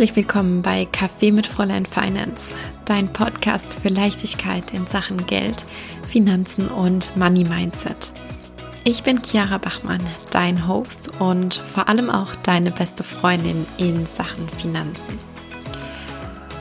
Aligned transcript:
Herzlich 0.00 0.16
willkommen 0.16 0.62
bei 0.62 0.86
Kaffee 0.86 1.30
mit 1.30 1.46
Fräulein 1.46 1.84
Finance, 1.84 2.54
dein 2.86 3.12
Podcast 3.12 3.78
für 3.78 3.90
Leichtigkeit 3.90 4.72
in 4.72 4.86
Sachen 4.86 5.26
Geld, 5.26 5.66
Finanzen 6.08 6.68
und 6.68 7.14
Money 7.18 7.44
Mindset. 7.44 8.10
Ich 8.84 9.02
bin 9.02 9.20
Chiara 9.22 9.58
Bachmann, 9.58 10.00
dein 10.30 10.66
Host 10.66 11.12
und 11.18 11.56
vor 11.56 11.90
allem 11.90 12.08
auch 12.08 12.34
deine 12.36 12.70
beste 12.70 13.04
Freundin 13.04 13.66
in 13.76 14.06
Sachen 14.06 14.48
Finanzen. 14.48 15.18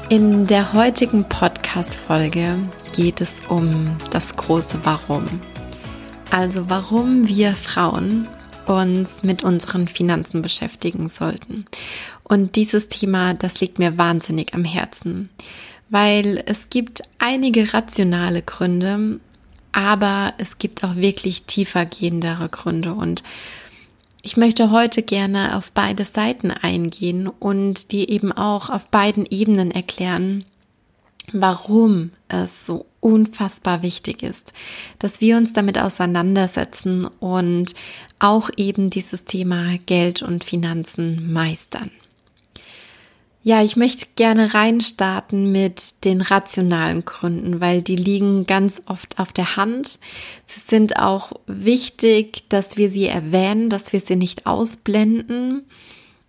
In 0.10 0.46
der 0.46 0.74
heutigen 0.74 1.24
Podcast-Folge 1.24 2.58
geht 2.94 3.22
es 3.22 3.42
um 3.48 3.96
das 4.12 4.36
große 4.36 4.80
Warum. 4.84 5.40
Also 6.30 6.70
warum 6.70 7.26
wir 7.26 7.56
Frauen 7.56 8.28
uns 8.66 9.24
mit 9.24 9.44
unseren 9.44 9.88
Finanzen 9.88 10.42
beschäftigen 10.42 11.10
sollten. 11.10 11.66
Und 12.30 12.56
dieses 12.56 12.88
Thema, 12.88 13.34
das 13.34 13.60
liegt 13.60 13.80
mir 13.80 13.98
wahnsinnig 13.98 14.54
am 14.54 14.64
Herzen, 14.64 15.30
weil 15.90 16.42
es 16.46 16.70
gibt 16.70 17.02
einige 17.18 17.74
rationale 17.74 18.44
Gründe, 18.44 19.20
aber 19.72 20.34
es 20.38 20.60
gibt 20.60 20.84
auch 20.84 20.96
wirklich 20.96 21.44
tiefer 21.44 21.86
gehendere 21.86 22.48
Gründe 22.48 22.94
und 22.94 23.24
ich 24.22 24.38
möchte 24.38 24.70
heute 24.70 25.02
gerne 25.02 25.56
auf 25.56 25.72
beide 25.72 26.06
Seiten 26.06 26.52
eingehen 26.52 27.28
und 27.28 27.92
dir 27.92 28.10
eben 28.10 28.32
auch 28.32 28.70
auf 28.70 28.88
beiden 28.90 29.26
Ebenen 29.26 29.72
erklären, 29.72 30.46
warum 31.32 32.12
es 32.28 32.66
so 32.66 32.86
unfassbar 33.00 33.82
wichtig 33.82 34.22
ist, 34.22 34.54
dass 35.00 35.22
wir 35.22 35.38
uns 35.38 35.54
damit 35.54 35.80
auseinandersetzen 35.80 37.06
und 37.20 37.74
auch 38.20 38.50
eben 38.58 38.90
dieses 38.90 39.26
Thema 39.26 39.78
Geld 39.86 40.22
und 40.22 40.44
Finanzen 40.44 41.32
meistern. 41.32 41.90
Ja, 43.42 43.64
ich 43.64 43.78
möchte 43.78 44.06
gerne 44.16 44.54
reinstarten 44.54 45.52
mit 45.52 46.04
den 46.04 46.20
rationalen 46.20 47.06
Gründen, 47.06 47.62
weil 47.62 47.82
die 47.82 47.96
liegen 47.96 48.46
ganz 48.46 48.84
oft 48.86 49.18
auf 49.18 49.32
der 49.32 49.56
Hand. 49.56 49.98
Sie 50.46 50.60
sind 50.60 51.00
auch 51.00 51.32
wichtig, 51.48 52.44
dass 52.50 52.76
wir 52.76 52.92
sie 52.92 53.08
erwähnen, 53.08 53.70
dass 53.70 53.94
wir 53.94 54.02
sie 54.02 54.18
nicht 54.18 54.46
ausblenden. 54.46 55.64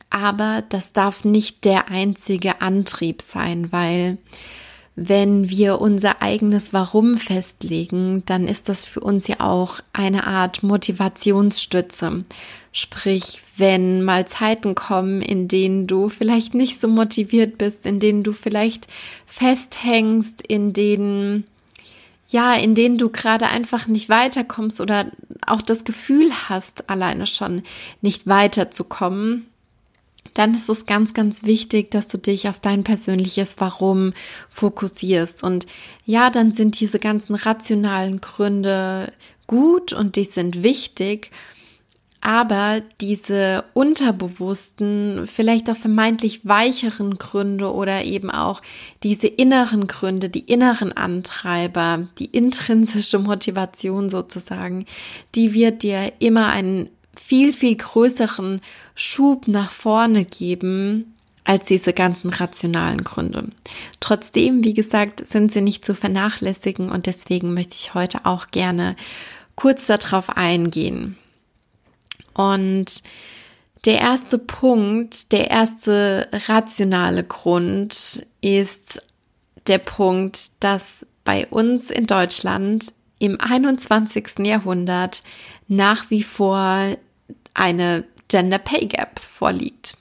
Aber 0.08 0.62
das 0.69 0.92
darf 0.92 1.25
nicht 1.25 1.64
der 1.64 1.89
einzige 1.89 2.61
Antrieb 2.61 3.22
sein, 3.22 3.72
weil 3.72 4.19
wenn 5.03 5.48
wir 5.48 5.81
unser 5.81 6.20
eigenes 6.20 6.75
Warum 6.75 7.17
festlegen, 7.17 8.23
dann 8.27 8.47
ist 8.47 8.69
das 8.69 8.84
für 8.84 9.01
uns 9.01 9.29
ja 9.29 9.41
auch 9.41 9.81
eine 9.95 10.27
Art 10.27 10.62
Motivationsstütze. 10.62 12.27
Sprich, 12.70 13.41
wenn 13.57 14.03
mal 14.03 14.29
Zeiten 14.29 14.75
kommen, 14.75 15.23
in 15.23 15.48
denen 15.48 15.87
du 15.87 16.11
vielleicht 16.11 16.53
nicht 16.53 16.79
so 16.79 16.87
motiviert 16.87 17.57
bist, 17.57 17.87
in 17.87 17.98
denen 17.98 18.23
du 18.23 18.33
vielleicht 18.33 18.89
festhängst, 19.25 20.42
in 20.47 20.75
denen 20.75 21.45
ja, 22.29 22.55
in 22.55 22.75
denen 22.75 22.98
du 22.98 23.09
gerade 23.09 23.47
einfach 23.47 23.87
nicht 23.87 24.11
weiterkommst 24.11 24.83
oder 24.83 25.07
auch 25.47 25.62
das 25.62 25.85
Gefühl 25.85 26.31
hast, 26.51 26.91
alleine 26.91 27.27
schon 27.27 27.62
nicht 28.03 28.27
weiterzukommen, 28.27 29.47
dann 30.35 30.55
ist 30.55 30.69
es 30.69 30.87
ganz, 30.87 31.15
ganz 31.15 31.45
wichtig, 31.45 31.91
dass 31.91 32.09
du 32.09 32.19
dich 32.19 32.49
auf 32.49 32.61
dein 32.61 32.85
persönliches 32.85 33.57
Warum 33.59 34.13
fokussierst. 34.49 35.43
Und 35.43 35.67
ja, 36.05 36.31
dann 36.31 36.53
sind 36.53 36.79
diese 36.81 36.99
ganzen 36.99 37.35
rationalen 37.35 38.21
Gründe 38.21 39.13
gut 39.47 39.93
und 39.93 40.17
die 40.17 40.25
sind 40.25 40.63
wichtig. 40.63 41.30
Aber 42.23 42.83
diese 43.01 43.64
unterbewussten, 43.73 45.27
vielleicht 45.27 45.70
auch 45.70 45.77
vermeintlich 45.77 46.47
weicheren 46.47 47.17
Gründe 47.17 47.73
oder 47.73 48.05
eben 48.05 48.30
auch 48.30 48.61
diese 49.03 49.27
inneren 49.27 49.86
Gründe, 49.86 50.29
die 50.29 50.41
inneren 50.41 50.92
Antreiber, 50.92 52.09
die 52.19 52.27
intrinsische 52.27 53.19
Motivation 53.19 54.11
sozusagen, 54.11 54.85
die 55.35 55.55
wird 55.55 55.83
dir 55.83 56.13
immer 56.19 56.48
einen 56.48 56.91
viel, 57.15 57.53
viel 57.53 57.77
größeren 57.77 58.61
Schub 58.95 59.48
nach 59.48 59.71
vorne 59.71 60.25
geben 60.25 61.15
als 61.45 61.67
diese 61.67 61.93
ganzen 61.93 62.31
rationalen 62.31 63.03
Gründe. 63.03 63.48
Trotzdem, 63.98 64.63
wie 64.63 64.75
gesagt, 64.75 65.27
sind 65.27 65.51
sie 65.51 65.63
nicht 65.63 65.85
zu 65.85 65.95
vernachlässigen 65.95 66.91
und 66.91 67.07
deswegen 67.07 67.55
möchte 67.55 67.75
ich 67.75 67.95
heute 67.95 68.27
auch 68.27 68.48
gerne 68.51 68.95
kurz 69.57 69.87
darauf 69.87 70.37
eingehen. 70.37 71.17
Und 72.35 73.03
der 73.85 73.98
erste 73.98 74.39
Punkt, 74.39 75.33
der 75.33 75.51
erste 75.51 76.29
rationale 76.47 77.25
Grund 77.25 78.27
ist 78.42 79.03
der 79.67 79.79
Punkt, 79.79 80.63
dass 80.63 81.07
bei 81.25 81.47
uns 81.47 81.91
in 81.91 82.07
Deutschland 82.07 82.92
im 83.19 83.41
21. 83.41 84.47
Jahrhundert 84.47 85.23
nach 85.70 86.11
wie 86.11 86.25
vor 86.25 86.97
eine 87.55 88.05
Gender 88.29 88.58
Pay 88.58 88.86
Gap 88.86 89.20
vorliegt. 89.20 89.97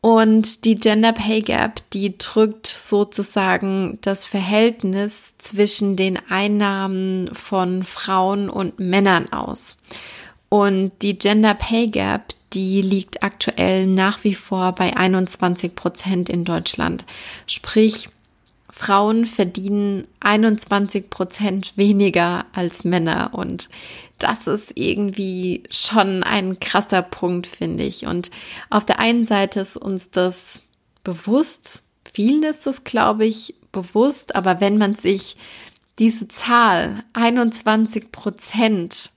Und 0.00 0.64
die 0.64 0.76
Gender 0.76 1.12
Pay 1.12 1.40
Gap, 1.40 1.82
die 1.92 2.16
drückt 2.18 2.66
sozusagen 2.66 3.98
das 4.02 4.26
Verhältnis 4.26 5.36
zwischen 5.38 5.96
den 5.96 6.18
Einnahmen 6.28 7.34
von 7.34 7.82
Frauen 7.82 8.48
und 8.48 8.78
Männern 8.78 9.32
aus. 9.32 9.76
Und 10.50 10.92
die 11.02 11.18
Gender 11.18 11.54
Pay 11.54 11.88
Gap, 11.88 12.34
die 12.52 12.80
liegt 12.80 13.22
aktuell 13.22 13.86
nach 13.86 14.22
wie 14.22 14.34
vor 14.34 14.72
bei 14.72 14.96
21 14.96 15.74
Prozent 15.74 16.28
in 16.28 16.44
Deutschland. 16.44 17.04
Sprich, 17.46 18.08
Frauen 18.70 19.24
verdienen 19.26 20.06
21 20.20 21.10
Prozent 21.10 21.72
weniger 21.76 22.46
als 22.52 22.84
Männer 22.84 23.30
und 23.32 23.68
das 24.18 24.46
ist 24.46 24.72
irgendwie 24.74 25.62
schon 25.70 26.22
ein 26.22 26.60
krasser 26.60 27.02
Punkt, 27.02 27.46
finde 27.46 27.84
ich. 27.84 28.06
Und 28.06 28.30
auf 28.68 28.84
der 28.84 28.98
einen 28.98 29.24
Seite 29.24 29.60
ist 29.60 29.76
uns 29.76 30.10
das 30.10 30.62
bewusst, 31.04 31.84
vielen 32.12 32.42
ist 32.42 32.66
es, 32.66 32.84
glaube 32.84 33.24
ich, 33.24 33.54
bewusst, 33.72 34.34
aber 34.34 34.60
wenn 34.60 34.76
man 34.76 34.94
sich 34.94 35.36
diese 35.98 36.28
Zahl 36.28 37.04
21 37.12 38.12
Prozent 38.12 39.10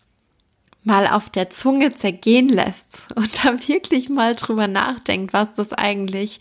mal 0.84 1.08
auf 1.08 1.30
der 1.30 1.50
Zunge 1.50 1.94
zergehen 1.94 2.50
lässt 2.50 3.08
und 3.16 3.44
da 3.44 3.68
wirklich 3.68 4.10
mal 4.10 4.36
drüber 4.36 4.68
nachdenkt, 4.68 5.34
was 5.34 5.54
das 5.54 5.74
eigentlich 5.74 6.40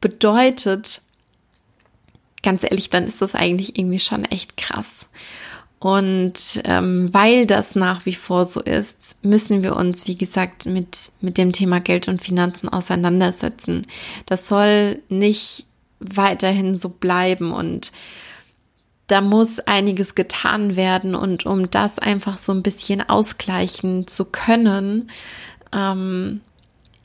bedeutet, 0.00 1.02
ganz 2.42 2.64
ehrlich, 2.64 2.90
dann 2.90 3.04
ist 3.04 3.22
das 3.22 3.34
eigentlich 3.34 3.78
irgendwie 3.78 3.98
schon 3.98 4.24
echt 4.24 4.56
krass. 4.56 5.06
Und 5.80 6.60
ähm, 6.64 7.12
weil 7.12 7.46
das 7.46 7.74
nach 7.74 8.04
wie 8.04 8.14
vor 8.14 8.44
so 8.44 8.60
ist, 8.60 9.16
müssen 9.22 9.62
wir 9.62 9.76
uns, 9.76 10.06
wie 10.06 10.16
gesagt, 10.16 10.66
mit, 10.66 11.10
mit 11.22 11.38
dem 11.38 11.52
Thema 11.52 11.80
Geld 11.80 12.06
und 12.06 12.20
Finanzen 12.20 12.68
auseinandersetzen. 12.68 13.86
Das 14.26 14.46
soll 14.46 15.00
nicht 15.08 15.64
weiterhin 15.98 16.76
so 16.76 16.90
bleiben 16.90 17.52
und 17.52 17.92
da 19.06 19.22
muss 19.22 19.58
einiges 19.60 20.14
getan 20.14 20.76
werden 20.76 21.14
und 21.14 21.46
um 21.46 21.70
das 21.70 21.98
einfach 21.98 22.36
so 22.36 22.52
ein 22.52 22.62
bisschen 22.62 23.08
ausgleichen 23.08 24.06
zu 24.06 24.26
können, 24.26 25.10
ähm, 25.72 26.42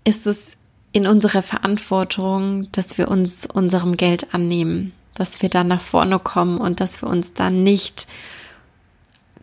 ist 0.04 0.28
es 0.28 0.58
in 0.92 1.08
unserer 1.08 1.42
Verantwortung, 1.42 2.72
dass 2.74 2.98
wir 2.98 3.08
uns 3.10 3.46
unserem 3.46 3.98
Geld 3.98 4.34
annehmen 4.34 4.92
dass 5.16 5.42
wir 5.42 5.50
dann 5.50 5.68
nach 5.68 5.82
vorne 5.82 6.20
kommen 6.20 6.60
und 6.60 6.80
dass 6.80 7.02
wir 7.02 7.10
uns 7.10 7.34
dann 7.34 7.64
nicht 7.64 8.08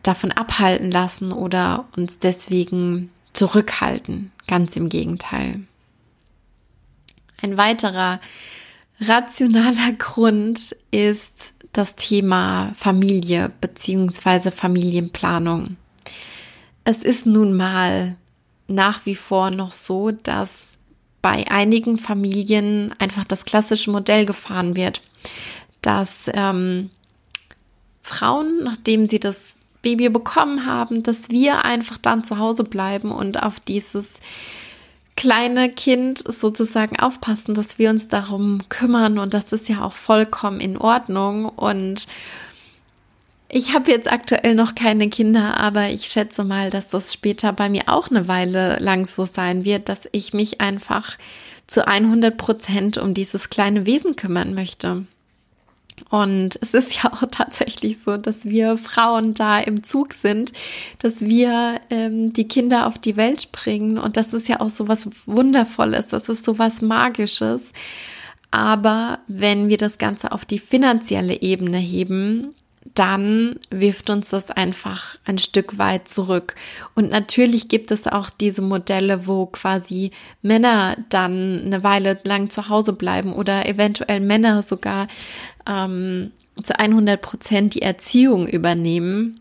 davon 0.05 0.31
abhalten 0.31 0.91
lassen 0.91 1.33
oder 1.33 1.87
uns 1.97 2.19
deswegen 2.19 3.11
zurückhalten. 3.33 4.31
Ganz 4.47 4.77
im 4.77 4.89
Gegenteil. 4.89 5.61
Ein 7.43 7.57
weiterer 7.57 8.21
rationaler 9.01 9.93
Grund 9.99 10.77
ist 10.91 11.55
das 11.73 11.97
Thema 11.97 12.73
Familie 12.75 13.51
bzw. 13.61 14.51
Familienplanung. 14.51 15.77
Es 16.85 17.03
ist 17.03 17.27
nun 17.27 17.57
mal 17.57 18.17
nach 18.69 19.07
wie 19.07 19.15
vor 19.15 19.51
noch 19.51 19.73
so, 19.73 20.11
dass 20.11 20.79
bei 21.23 21.49
einigen 21.51 21.99
Familien 21.99 22.93
einfach 22.99 23.25
das 23.25 23.45
klassische 23.45 23.91
Modell 23.91 24.27
gefahren 24.27 24.77
wird 24.77 25.01
dass 25.83 26.31
ähm, 26.33 26.91
Frauen, 28.03 28.63
nachdem 28.65 29.07
sie 29.07 29.21
das 29.21 29.59
Baby 29.83 30.09
bekommen 30.09 30.65
haben, 30.65 31.03
dass 31.03 31.31
wir 31.31 31.65
einfach 31.65 31.99
dann 31.99 32.25
zu 32.25 32.39
Hause 32.39 32.65
bleiben 32.65 33.11
und 33.11 33.43
auf 33.43 33.61
dieses 33.61 34.21
kleine 35.17 35.69
Kind 35.69 36.19
sozusagen 36.19 36.99
aufpassen, 36.99 37.55
dass 37.55 37.79
wir 37.79 37.91
uns 37.91 38.09
darum 38.09 38.63
kümmern 38.69 39.19
und 39.19 39.35
das 39.35 39.53
ist 39.53 39.69
ja 39.69 39.83
auch 39.83 39.93
vollkommen 39.93 40.61
in 40.61 40.77
Ordnung 40.79 41.47
und 41.47 42.07
ich 43.55 43.75
habe 43.75 43.91
jetzt 43.91 44.11
aktuell 44.11 44.55
noch 44.55 44.75
keine 44.75 45.11
Kinder, 45.11 45.59
aber 45.59 45.91
ich 45.91 46.07
schätze 46.07 46.43
mal, 46.43 46.71
dass 46.71 46.89
das 46.89 47.13
später 47.13 47.53
bei 47.53 47.69
mir 47.69 47.83
auch 47.89 48.09
eine 48.09 48.27
Weile 48.27 48.79
lang 48.79 49.05
so 49.05 49.27
sein 49.27 49.67
wird, 49.67 49.91
dass 49.91 50.09
ich 50.13 50.33
mich 50.33 50.63
einfach 50.63 51.19
zu 51.67 51.87
100 51.87 52.35
Prozent 52.39 52.97
um 52.97 53.13
dieses 53.13 53.51
kleine 53.51 53.85
Wesen 53.85 54.17
kümmern 54.17 54.55
möchte. 54.55 55.07
Und 56.11 56.59
es 56.61 56.75
ist 56.75 57.03
ja 57.03 57.13
auch 57.13 57.23
tatsächlich 57.31 57.99
so, 57.99 58.17
dass 58.17 58.45
wir 58.45 58.77
Frauen 58.77 59.35
da 59.35 59.59
im 59.59 59.83
Zug 59.83 60.15
sind, 60.15 60.53
dass 60.99 61.21
wir 61.21 61.81
ähm, 61.91 62.33
die 62.33 62.49
Kinder 62.49 62.87
auf 62.87 62.99
die 62.99 63.17
Welt 63.17 63.53
bringen. 63.53 63.99
Und 63.99 64.17
das 64.17 64.35
ist 64.35 64.49
ja 64.49 64.61
auch 64.61 64.71
so 64.71 64.89
was 64.89 65.09
Wundervolles, 65.27 66.09
das 66.09 66.29
ist 66.29 66.45
so 66.45 66.59
was 66.59 66.83
Magisches. 66.83 67.73
Aber 68.51 69.21
wenn 69.29 69.69
wir 69.69 69.79
das 69.79 69.97
Ganze 69.97 70.33
auf 70.33 70.45
die 70.45 70.59
finanzielle 70.59 71.41
Ebene 71.41 71.79
heben, 71.79 72.55
dann 72.95 73.57
wirft 73.71 74.11
uns 74.11 74.31
das 74.31 74.51
einfach 74.51 75.17
ein 75.25 75.39
Stück 75.39 75.79
weit 75.79 76.09
zurück. 76.09 76.55
Und 76.95 77.11
natürlich 77.11 77.69
gibt 77.69 77.91
es 77.91 78.07
auch 78.07 78.31
diese 78.31 78.63
Modelle, 78.63 79.27
wo 79.27 79.47
quasi 79.47 80.11
Männer 80.43 80.97
dann 81.09 81.63
eine 81.65 81.85
Weile 81.85 82.19
lang 82.25 82.51
zu 82.51 82.69
Hause 82.69 82.93
bleiben 82.93 83.33
oder 83.33 83.67
eventuell 83.67 84.21
Männer 84.21 84.63
sogar 84.63 85.09
ähm, 85.67 86.33
zu 86.63 86.79
100 86.79 87.21
Prozent 87.21 87.75
die 87.75 87.83
Erziehung 87.83 88.47
übernehmen. 88.47 89.41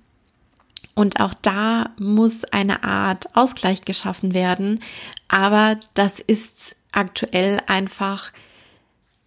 Und 0.94 1.20
auch 1.20 1.34
da 1.34 1.90
muss 1.98 2.44
eine 2.46 2.84
Art 2.84 3.36
Ausgleich 3.36 3.86
geschaffen 3.86 4.34
werden. 4.34 4.82
Aber 5.28 5.78
das 5.94 6.20
ist 6.20 6.76
aktuell 6.92 7.62
einfach 7.68 8.32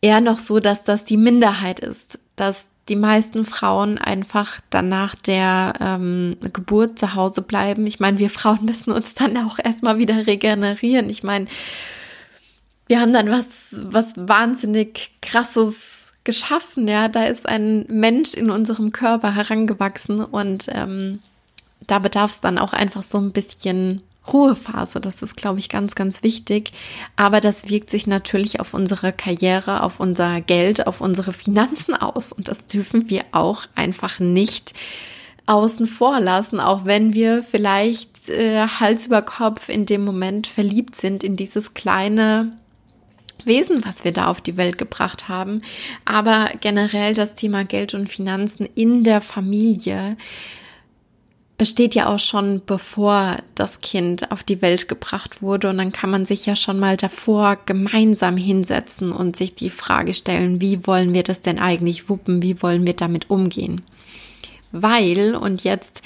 eher 0.01 0.21
noch 0.21 0.39
so, 0.39 0.61
dass 0.61 0.85
das 0.85 1.05
die 1.05 1.17
Minderheit 1.17 1.81
ist, 1.81 2.19
dass 2.37 2.69
die 2.89 2.97
meisten 2.97 3.45
Frauen 3.45 3.99
einfach 3.99 4.61
dann 4.71 4.89
nach 4.89 5.15
der 5.15 5.75
ähm, 5.81 6.37
Geburt 6.53 6.99
zu 6.99 7.15
Hause 7.15 7.43
bleiben. 7.43 7.87
Ich 7.87 7.99
meine, 7.99 8.19
wir 8.19 8.31
Frauen 8.31 8.65
müssen 8.65 8.93
uns 8.93 9.15
dann 9.15 9.37
auch 9.39 9.59
erstmal 9.63 9.99
wieder 9.99 10.27
regenerieren. 10.27 11.09
Ich 11.09 11.23
meine, 11.23 11.47
wir 12.87 13.01
haben 13.01 13.13
dann 13.13 13.31
was, 13.31 13.47
was 13.71 14.13
wahnsinnig 14.17 15.13
krasses 15.23 16.13
geschaffen, 16.25 16.89
ja. 16.89 17.09
Da 17.09 17.25
ist 17.25 17.49
ein 17.49 17.87
Mensch 17.89 18.35
in 18.35 18.51
unserem 18.51 18.93
Körper 18.93 19.35
herangewachsen 19.35 20.23
und 20.23 20.67
ähm, 20.69 21.21
da 21.87 21.99
bedarf 21.99 22.33
es 22.33 22.41
dann 22.41 22.59
auch 22.59 22.73
einfach 22.73 23.03
so 23.03 23.19
ein 23.19 23.33
bisschen 23.33 24.03
Ruhephase. 24.33 25.01
Das 25.01 25.23
ist, 25.23 25.37
glaube 25.37 25.59
ich, 25.59 25.69
ganz, 25.69 25.95
ganz 25.95 26.23
wichtig. 26.23 26.73
Aber 27.17 27.41
das 27.41 27.69
wirkt 27.69 27.91
sich 27.91 28.07
natürlich 28.07 28.61
auf 28.61 28.75
unsere 28.75 29.13
Karriere, 29.13 29.83
auf 29.83 30.01
unser 30.01 30.41
Geld, 30.41 30.87
auf 30.87 31.01
unsere 31.01 31.33
Finanzen 31.33 31.95
aus. 31.95 32.33
Und 32.33 32.49
das 32.49 32.67
dürfen 32.67 33.11
wir 33.11 33.23
auch 33.33 33.67
einfach 33.75 34.21
nicht 34.21 34.75
außen 35.47 35.87
vor 35.87 36.21
lassen, 36.21 36.59
auch 36.59 36.85
wenn 36.85 37.13
wir 37.13 37.43
vielleicht 37.43 38.31
äh, 38.31 38.67
Hals 38.67 39.07
über 39.07 39.23
Kopf 39.23 39.69
in 39.69 39.85
dem 39.85 40.05
Moment 40.05 40.47
verliebt 40.47 40.97
sind 40.97 41.23
in 41.23 41.37
dieses 41.37 41.75
kleine 41.75 42.53
Wesen, 43.45 43.85
was 43.85 44.05
wir 44.05 44.13
da 44.13 44.29
auf 44.29 44.41
die 44.41 44.57
Welt 44.57 44.79
gebracht 44.79 45.29
haben. 45.29 45.61
Aber 46.07 46.49
generell 46.61 47.15
das 47.15 47.35
Thema 47.35 47.65
Geld 47.65 47.93
und 47.93 48.09
Finanzen 48.09 48.67
in 48.75 49.05
der 49.05 49.21
Familie 49.21 50.17
besteht 51.57 51.95
ja 51.95 52.09
auch 52.09 52.19
schon 52.19 52.63
bevor 52.67 53.37
das 53.55 53.81
Kind 53.81 54.33
auf 54.33 54.43
die 54.43 54.61
Welt 54.61 54.89
gebracht 54.89 55.41
wurde 55.41 55.71
und 55.71 55.79
dann 55.79 55.93
kann 55.93 56.11
man 56.11 56.25
sich 56.25 56.47
ja 56.47 56.57
schon 56.57 56.81
mal 56.81 56.97
davor 56.97 57.57
gemeinsam 57.65 58.37
hinsetzen 58.37 59.13
und 59.13 59.37
sich 59.37 59.55
die 59.55 59.71
Frage 59.71 60.15
stellen, 60.15 60.61
wie 60.61 60.87
wollen 60.87 61.15
wir 61.15 61.23
das 61.23 61.43
denn 61.43 61.59
eigentlich 61.59 62.09
wuppen, 62.09 62.43
wie 62.43 62.61
wollen 62.61 62.87
wir 62.87 62.95
damit 62.95 63.31
umgehen? 63.31 63.83
Weil 64.73 65.37
und 65.37 65.63
jetzt 65.63 66.03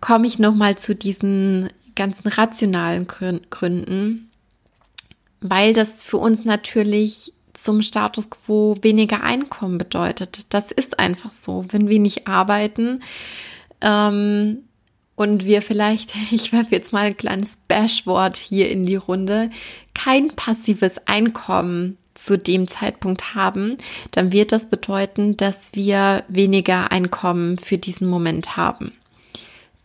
komme 0.00 0.26
ich 0.26 0.40
noch 0.40 0.54
mal 0.54 0.76
zu 0.76 0.96
diesen 0.96 1.68
ganzen 1.94 2.28
rationalen 2.28 3.06
Gründen, 3.06 4.30
weil 5.40 5.74
das 5.74 6.02
für 6.02 6.16
uns 6.16 6.44
natürlich 6.44 7.32
zum 7.52 7.82
Status 7.82 8.30
quo 8.30 8.76
weniger 8.80 9.22
Einkommen 9.22 9.78
bedeutet. 9.78 10.46
Das 10.48 10.72
ist 10.72 10.98
einfach 10.98 11.32
so. 11.32 11.66
Wenn 11.68 11.88
wir 11.88 12.00
nicht 12.00 12.26
arbeiten, 12.26 13.02
ähm, 13.82 14.64
und 15.16 15.44
wir 15.44 15.62
vielleicht, 15.62 16.14
ich 16.30 16.52
werfe 16.52 16.74
jetzt 16.74 16.92
mal 16.92 17.06
ein 17.06 17.16
kleines 17.16 17.58
Bashwort 17.68 18.36
hier 18.36 18.70
in 18.70 18.86
die 18.86 18.96
Runde, 18.96 19.50
kein 19.94 20.28
passives 20.28 20.96
Einkommen 21.06 21.96
zu 22.14 22.36
dem 22.36 22.68
Zeitpunkt 22.68 23.34
haben, 23.34 23.78
dann 24.10 24.32
wird 24.32 24.52
das 24.52 24.68
bedeuten, 24.68 25.36
dass 25.36 25.70
wir 25.74 26.24
weniger 26.28 26.92
Einkommen 26.92 27.58
für 27.58 27.78
diesen 27.78 28.08
Moment 28.08 28.56
haben. 28.56 28.92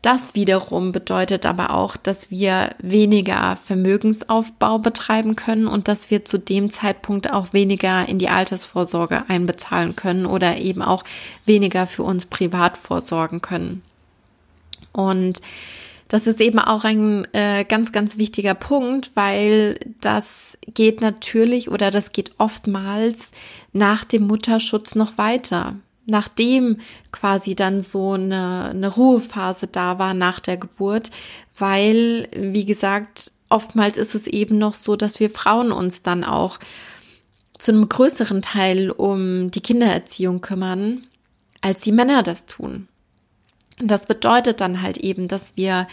Das 0.02 0.36
wiederum 0.36 0.92
bedeutet 0.92 1.46
aber 1.46 1.72
auch, 1.72 1.98
dass 1.98 2.30
wir 2.30 2.76
weniger 2.80 3.58
Vermögensaufbau 3.58 4.78
betreiben 4.80 5.36
können 5.36 5.68
und 5.68 5.88
dass 5.88 6.12
wir 6.12 6.24
zu 6.24 6.38
dem 6.38 6.70
Zeitpunkt 6.70 7.34
auch 7.34 7.52
weniger 7.52 8.08
in 8.08 8.20
die 8.20 8.30
Altersvorsorge 8.30 9.24
einbezahlen 9.28 9.96
können 9.96 10.26
oder 10.26 10.58
eben 10.60 10.82
auch 10.82 11.04
weniger 11.46 11.88
für 11.88 12.04
uns 12.04 12.28
privat 12.28 12.78
vorsorgen 12.78 13.42
können. 13.42 13.82
Und 14.98 15.42
das 16.08 16.26
ist 16.26 16.42
eben 16.42 16.58
auch 16.58 16.84
ein 16.84 17.28
äh, 17.34 17.66
ganz, 17.66 17.92
ganz 17.92 18.18
wichtiger 18.18 18.56
Punkt, 18.56 19.12
weil 19.14 19.80
das 20.02 20.58
geht 20.74 21.02
natürlich 21.02 21.70
oder 21.70 21.92
das 21.92 22.12
geht 22.12 22.32
oftmals 22.40 23.32
nach 23.74 24.04
dem 24.04 24.26
Mutterschutz 24.26 24.96
noch 24.96 25.20
weiter. 25.20 25.76
Nachdem 26.08 26.78
quasi 27.12 27.54
dann 27.54 27.82
so 27.82 28.14
eine, 28.14 28.70
eine 28.72 28.88
Ruhephase 28.88 29.68
da 29.68 30.00
war 30.00 30.16
nach 30.16 30.40
der 30.40 30.58
Geburt, 30.58 31.12
weil, 31.58 32.28
wie 32.36 32.66
gesagt, 32.66 33.32
oftmals 33.50 33.98
ist 33.98 34.16
es 34.16 34.26
eben 34.26 34.58
noch 34.58 34.74
so, 34.74 34.96
dass 34.96 35.20
wir 35.20 35.30
Frauen 35.30 35.72
uns 35.72 36.02
dann 36.02 36.24
auch 36.24 36.60
zu 37.60 37.72
einem 37.72 37.88
größeren 37.88 38.42
Teil 38.42 38.90
um 38.90 39.52
die 39.52 39.62
Kindererziehung 39.62 40.42
kümmern, 40.42 41.06
als 41.62 41.82
die 41.82 41.92
Männer 41.92 42.24
das 42.24 42.46
tun. 42.46 42.88
Das 43.80 44.08
bedeutet 44.08 44.60
dann 44.60 44.82
halt 44.82 44.98
eben, 44.98 45.28
dass 45.28 45.54
wir 45.56 45.88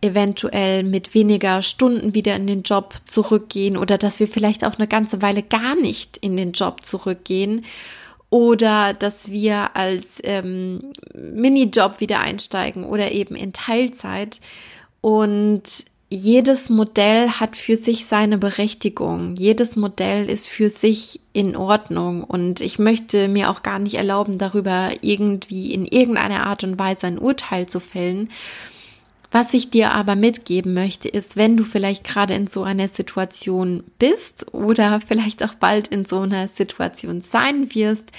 eventuell 0.00 0.82
mit 0.82 1.14
weniger 1.14 1.62
Stunden 1.62 2.14
wieder 2.14 2.34
in 2.34 2.48
den 2.48 2.62
Job 2.62 2.94
zurückgehen 3.04 3.76
oder 3.76 3.96
dass 3.96 4.18
wir 4.18 4.26
vielleicht 4.26 4.64
auch 4.64 4.76
eine 4.76 4.88
ganze 4.88 5.22
Weile 5.22 5.42
gar 5.42 5.76
nicht 5.76 6.16
in 6.16 6.36
den 6.36 6.52
Job 6.52 6.84
zurückgehen 6.84 7.64
oder 8.30 8.92
dass 8.92 9.30
wir 9.30 9.76
als 9.76 10.20
ähm, 10.24 10.92
Minijob 11.14 12.00
wieder 12.00 12.20
einsteigen 12.20 12.84
oder 12.84 13.12
eben 13.12 13.34
in 13.36 13.52
Teilzeit. 13.52 14.40
Und 15.00 15.62
jedes 16.10 16.70
Modell 16.70 17.28
hat 17.28 17.56
für 17.56 17.76
sich 17.76 18.06
seine 18.06 18.38
Berechtigung. 18.38 19.34
Jedes 19.36 19.76
Modell 19.76 20.28
ist 20.30 20.48
für 20.48 20.70
sich 20.70 21.20
in 21.34 21.54
Ordnung. 21.54 22.24
Und 22.24 22.60
ich 22.60 22.78
möchte 22.78 23.28
mir 23.28 23.50
auch 23.50 23.62
gar 23.62 23.78
nicht 23.78 23.94
erlauben, 23.94 24.38
darüber 24.38 24.90
irgendwie 25.02 25.72
in 25.72 25.84
irgendeiner 25.84 26.46
Art 26.46 26.64
und 26.64 26.78
Weise 26.78 27.08
ein 27.08 27.18
Urteil 27.18 27.66
zu 27.66 27.80
fällen. 27.80 28.30
Was 29.30 29.52
ich 29.52 29.68
dir 29.68 29.92
aber 29.92 30.16
mitgeben 30.16 30.72
möchte, 30.72 31.08
ist, 31.08 31.36
wenn 31.36 31.58
du 31.58 31.64
vielleicht 31.64 32.04
gerade 32.04 32.32
in 32.32 32.46
so 32.46 32.62
einer 32.62 32.88
Situation 32.88 33.84
bist 33.98 34.54
oder 34.54 35.02
vielleicht 35.06 35.44
auch 35.44 35.52
bald 35.54 35.88
in 35.88 36.06
so 36.06 36.20
einer 36.20 36.48
Situation 36.48 37.20
sein 37.20 37.74
wirst, 37.74 38.10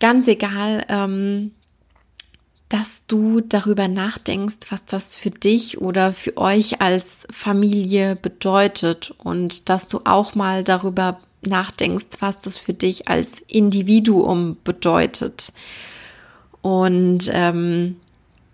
ganz 0.00 0.28
egal, 0.28 0.84
ähm, 0.90 1.52
dass 2.68 3.06
du 3.06 3.40
darüber 3.40 3.88
nachdenkst, 3.88 4.70
was 4.70 4.84
das 4.84 5.14
für 5.14 5.30
dich 5.30 5.78
oder 5.80 6.12
für 6.12 6.36
euch 6.36 6.80
als 6.80 7.26
Familie 7.30 8.16
bedeutet 8.16 9.14
und 9.18 9.68
dass 9.68 9.88
du 9.88 10.00
auch 10.04 10.34
mal 10.34 10.64
darüber 10.64 11.20
nachdenkst, 11.46 12.16
was 12.20 12.38
das 12.40 12.58
für 12.58 12.72
dich 12.72 13.08
als 13.08 13.40
Individuum 13.40 14.56
bedeutet 14.64 15.52
und 16.62 17.30
ähm, 17.32 17.96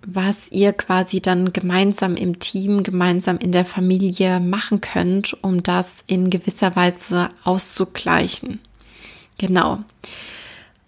was 0.05 0.50
ihr 0.50 0.73
quasi 0.73 1.21
dann 1.21 1.52
gemeinsam 1.52 2.17
im 2.17 2.38
Team, 2.38 2.83
gemeinsam 2.83 3.38
in 3.38 3.52
der 3.52 3.64
Familie 3.64 4.40
machen 4.40 4.81
könnt, 4.81 5.37
um 5.43 5.62
das 5.62 6.02
in 6.07 6.31
gewisser 6.31 6.75
Weise 6.75 7.29
auszugleichen. 7.45 8.61
Genau. 9.38 9.81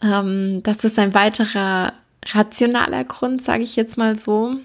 Ähm, 0.03 0.63
das 0.63 0.85
ist 0.85 0.99
ein 0.99 1.15
weiterer 1.15 1.93
rationaler 2.27 3.05
Grund, 3.05 3.43
sage 3.43 3.65
ich 3.65 3.77
jetzt 3.77 3.97
mal 3.97 4.17
so. 4.17 4.57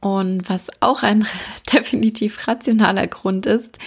Und 0.00 0.48
was 0.48 0.68
auch 0.80 1.02
ein 1.02 1.26
definitiv 1.72 2.48
rationaler 2.48 3.06
Grund 3.06 3.46
ist, 3.46 3.78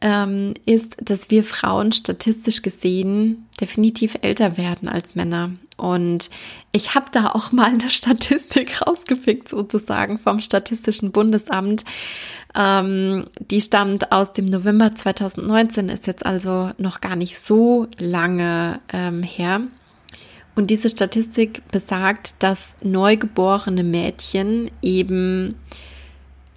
ähm, 0.00 0.54
ist, 0.64 0.96
dass 1.02 1.30
wir 1.30 1.42
Frauen 1.42 1.90
statistisch 1.92 2.62
gesehen 2.62 3.48
definitiv 3.60 4.16
älter 4.22 4.56
werden 4.56 4.88
als 4.88 5.16
Männer. 5.16 5.50
Und 5.76 6.30
ich 6.72 6.94
habe 6.94 7.06
da 7.10 7.30
auch 7.30 7.52
mal 7.52 7.72
eine 7.72 7.90
Statistik 7.90 8.82
rausgepickt, 8.82 9.48
sozusagen 9.48 10.18
vom 10.18 10.40
Statistischen 10.40 11.10
Bundesamt. 11.10 11.84
Ähm, 12.54 13.26
die 13.40 13.60
stammt 13.60 14.12
aus 14.12 14.32
dem 14.32 14.46
November 14.46 14.94
2019, 14.94 15.88
ist 15.88 16.06
jetzt 16.06 16.24
also 16.24 16.70
noch 16.78 17.00
gar 17.00 17.16
nicht 17.16 17.44
so 17.44 17.88
lange 17.98 18.80
ähm, 18.92 19.22
her. 19.22 19.62
Und 20.58 20.72
diese 20.72 20.88
Statistik 20.88 21.62
besagt, 21.70 22.42
dass 22.42 22.74
neugeborene 22.82 23.84
Mädchen 23.84 24.72
eben, 24.82 25.54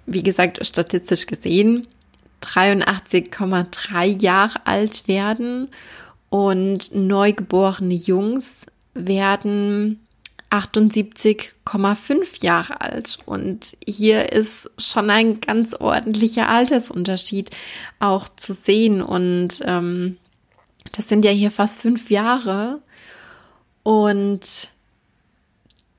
wie 0.06 0.24
gesagt, 0.24 0.66
statistisch 0.66 1.28
gesehen, 1.28 1.86
83,3 2.42 4.20
Jahre 4.20 4.66
alt 4.66 5.06
werden 5.06 5.68
und 6.30 6.92
neugeborene 6.92 7.94
Jungs 7.94 8.66
werden 8.94 10.04
78,5 10.50 12.42
Jahre 12.44 12.80
alt. 12.80 13.18
Und 13.24 13.76
hier 13.86 14.32
ist 14.32 14.68
schon 14.78 15.10
ein 15.10 15.40
ganz 15.40 15.74
ordentlicher 15.74 16.48
Altersunterschied 16.48 17.52
auch 18.00 18.28
zu 18.34 18.52
sehen. 18.52 19.00
Und 19.00 19.60
ähm, 19.64 20.16
das 20.90 21.06
sind 21.06 21.24
ja 21.24 21.30
hier 21.30 21.52
fast 21.52 21.78
fünf 21.78 22.10
Jahre. 22.10 22.80
Und 23.82 24.70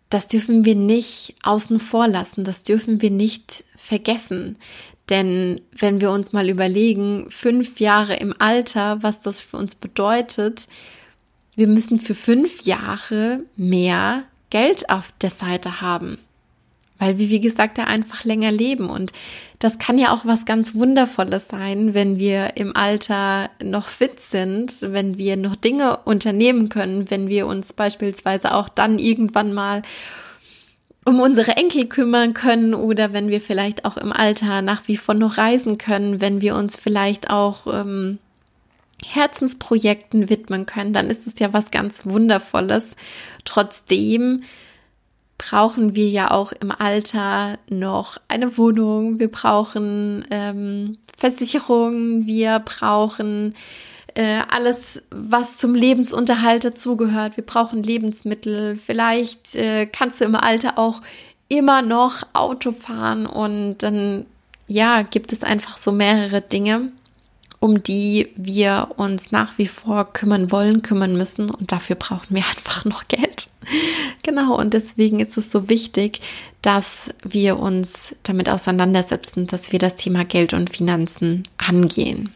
das 0.09 0.27
dürfen 0.27 0.63
wir 0.63 0.75
nicht 0.75 1.35
außen 1.43 1.79
vor 1.79 2.07
lassen. 2.07 2.43
Das 2.43 2.63
dürfen 2.63 3.01
wir 3.01 3.09
nicht 3.09 3.63
vergessen. 3.75 4.57
Denn 5.09 5.61
wenn 5.71 5.99
wir 6.01 6.11
uns 6.11 6.33
mal 6.33 6.49
überlegen, 6.49 7.29
fünf 7.29 7.79
Jahre 7.79 8.15
im 8.15 8.33
Alter, 8.39 9.03
was 9.03 9.19
das 9.19 9.41
für 9.41 9.57
uns 9.57 9.75
bedeutet, 9.75 10.67
wir 11.55 11.67
müssen 11.67 11.99
für 11.99 12.15
fünf 12.15 12.61
Jahre 12.61 13.41
mehr 13.55 14.23
Geld 14.49 14.89
auf 14.89 15.11
der 15.21 15.31
Seite 15.31 15.81
haben. 15.81 16.19
Weil 17.03 17.17
wir, 17.17 17.29
wie 17.29 17.41
gesagt, 17.41 17.77
ja 17.77 17.83
einfach 17.83 18.23
länger 18.23 18.51
leben. 18.51 18.89
Und 18.89 19.11
das 19.59 19.77
kann 19.77 19.97
ja 19.97 20.13
auch 20.13 20.25
was 20.25 20.45
ganz 20.45 20.73
Wundervolles 20.73 21.49
sein, 21.49 21.93
wenn 21.93 22.17
wir 22.17 22.55
im 22.55 22.75
Alter 22.75 23.49
noch 23.61 23.89
fit 23.89 24.21
sind, 24.21 24.81
wenn 24.81 25.17
wir 25.17 25.35
noch 25.35 25.57
Dinge 25.57 25.97
unternehmen 26.05 26.69
können, 26.69 27.11
wenn 27.11 27.27
wir 27.27 27.45
uns 27.45 27.73
beispielsweise 27.73 28.53
auch 28.53 28.69
dann 28.69 28.99
irgendwann 28.99 29.53
mal 29.53 29.81
um 31.05 31.19
unsere 31.19 31.57
Enkel 31.57 31.87
kümmern 31.87 32.33
können 32.33 32.73
oder 32.73 33.11
wenn 33.11 33.27
wir 33.27 33.41
vielleicht 33.41 33.83
auch 33.83 33.97
im 33.97 34.13
Alter 34.13 34.61
nach 34.61 34.87
wie 34.87 34.95
vor 34.95 35.13
noch 35.13 35.37
reisen 35.37 35.77
können, 35.77 36.21
wenn 36.21 36.39
wir 36.39 36.55
uns 36.55 36.77
vielleicht 36.77 37.29
auch 37.29 37.67
ähm, 37.67 38.19
Herzensprojekten 39.05 40.29
widmen 40.29 40.65
können, 40.65 40.93
dann 40.93 41.09
ist 41.09 41.27
es 41.27 41.39
ja 41.39 41.51
was 41.51 41.71
ganz 41.71 42.05
Wundervolles. 42.05 42.95
Trotzdem 43.43 44.43
brauchen 45.37 45.95
wir 45.95 46.09
ja 46.09 46.31
auch 46.31 46.51
im 46.51 46.71
Alter 46.71 47.57
noch 47.69 48.17
eine 48.27 48.57
Wohnung, 48.57 49.19
wir 49.19 49.29
brauchen 49.29 50.25
ähm, 50.31 50.97
Versicherungen, 51.17 52.27
wir 52.27 52.59
brauchen 52.59 53.55
äh, 54.15 54.41
alles, 54.49 55.01
was 55.09 55.57
zum 55.57 55.75
Lebensunterhalt 55.75 56.63
dazugehört. 56.63 57.35
Wir 57.35 57.45
brauchen 57.45 57.81
Lebensmittel. 57.81 58.77
Vielleicht 58.77 59.55
äh, 59.55 59.85
kannst 59.87 60.21
du 60.21 60.25
im 60.25 60.35
Alter 60.35 60.77
auch 60.77 61.01
immer 61.49 61.81
noch 61.81 62.23
Auto 62.33 62.71
fahren 62.71 63.25
und 63.25 63.79
dann 63.79 64.25
ja, 64.67 65.01
gibt 65.01 65.33
es 65.33 65.43
einfach 65.43 65.77
so 65.77 65.91
mehrere 65.91 66.41
Dinge, 66.41 66.91
um 67.59 67.83
die 67.83 68.29
wir 68.35 68.89
uns 68.97 69.31
nach 69.31 69.57
wie 69.57 69.67
vor 69.67 70.13
kümmern 70.13 70.51
wollen, 70.51 70.81
kümmern 70.81 71.15
müssen. 71.15 71.49
Und 71.49 71.71
dafür 71.71 71.95
brauchen 71.95 72.35
wir 72.35 72.43
einfach 72.57 72.85
noch 72.85 73.07
Geld. 73.07 73.42
Genau, 74.23 74.57
und 74.57 74.73
deswegen 74.73 75.19
ist 75.19 75.37
es 75.37 75.51
so 75.51 75.69
wichtig, 75.69 76.21
dass 76.61 77.13
wir 77.23 77.59
uns 77.59 78.15
damit 78.23 78.49
auseinandersetzen, 78.49 79.47
dass 79.47 79.71
wir 79.71 79.79
das 79.79 79.95
Thema 79.95 80.25
Geld 80.25 80.53
und 80.53 80.69
Finanzen 80.75 81.43
angehen. 81.57 82.29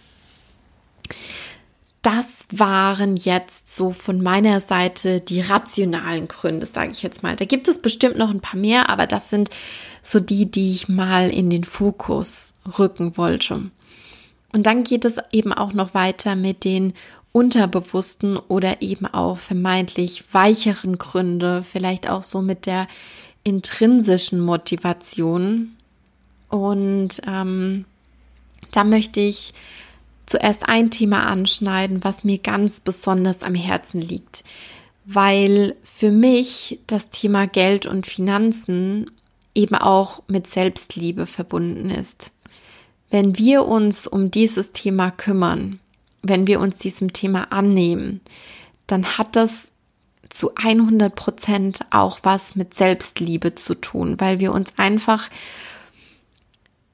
Das 2.01 2.45
waren 2.51 3.17
jetzt 3.17 3.75
so 3.75 3.91
von 3.91 4.21
meiner 4.21 4.61
Seite 4.61 5.19
die 5.19 5.41
rationalen 5.41 6.27
Gründe, 6.27 6.65
sage 6.65 6.91
ich 6.91 7.03
jetzt 7.03 7.21
mal. 7.21 7.35
Da 7.35 7.45
gibt 7.45 7.67
es 7.67 7.81
bestimmt 7.81 8.17
noch 8.17 8.29
ein 8.29 8.39
paar 8.39 8.59
mehr, 8.59 8.89
aber 8.89 9.07
das 9.07 9.29
sind 9.29 9.49
so 10.01 10.19
die, 10.19 10.49
die 10.49 10.71
ich 10.71 10.87
mal 10.87 11.29
in 11.29 11.49
den 11.49 11.65
Fokus 11.65 12.53
rücken 12.79 13.17
wollte. 13.17 13.69
Und 14.53 14.63
dann 14.65 14.83
geht 14.83 15.03
es 15.03 15.17
eben 15.31 15.51
auch 15.51 15.73
noch 15.73 15.93
weiter 15.93 16.35
mit 16.35 16.63
den 16.63 16.93
unterbewussten 17.31 18.37
oder 18.37 18.81
eben 18.81 19.05
auch 19.05 19.37
vermeintlich 19.37 20.23
weicheren 20.33 20.97
Gründe, 20.97 21.63
vielleicht 21.63 22.09
auch 22.09 22.23
so 22.23 22.41
mit 22.41 22.65
der 22.65 22.87
intrinsischen 23.43 24.39
Motivation. 24.39 25.75
Und 26.49 27.21
ähm, 27.27 27.85
da 28.71 28.83
möchte 28.83 29.19
ich 29.19 29.53
zuerst 30.25 30.67
ein 30.67 30.91
Thema 30.91 31.25
anschneiden, 31.25 32.03
was 32.03 32.23
mir 32.23 32.37
ganz 32.37 32.81
besonders 32.81 33.43
am 33.43 33.55
Herzen 33.55 34.01
liegt, 34.01 34.43
weil 35.05 35.75
für 35.83 36.11
mich 36.11 36.79
das 36.87 37.09
Thema 37.09 37.47
Geld 37.47 37.85
und 37.85 38.05
Finanzen 38.05 39.09
eben 39.55 39.75
auch 39.75 40.21
mit 40.27 40.45
Selbstliebe 40.47 41.25
verbunden 41.25 41.89
ist. 41.89 42.31
Wenn 43.09 43.37
wir 43.37 43.65
uns 43.65 44.05
um 44.05 44.29
dieses 44.29 44.73
Thema 44.73 45.11
kümmern, 45.11 45.79
wenn 46.21 46.47
wir 46.47 46.59
uns 46.59 46.77
diesem 46.77 47.13
Thema 47.13 47.51
annehmen, 47.51 48.21
dann 48.87 49.17
hat 49.17 49.35
das 49.35 49.71
zu 50.29 50.55
100 50.55 51.15
Prozent 51.15 51.79
auch 51.89 52.19
was 52.23 52.55
mit 52.55 52.73
Selbstliebe 52.73 53.55
zu 53.55 53.75
tun, 53.75 54.19
weil 54.19 54.39
wir 54.39 54.51
uns 54.51 54.73
einfach, 54.77 55.29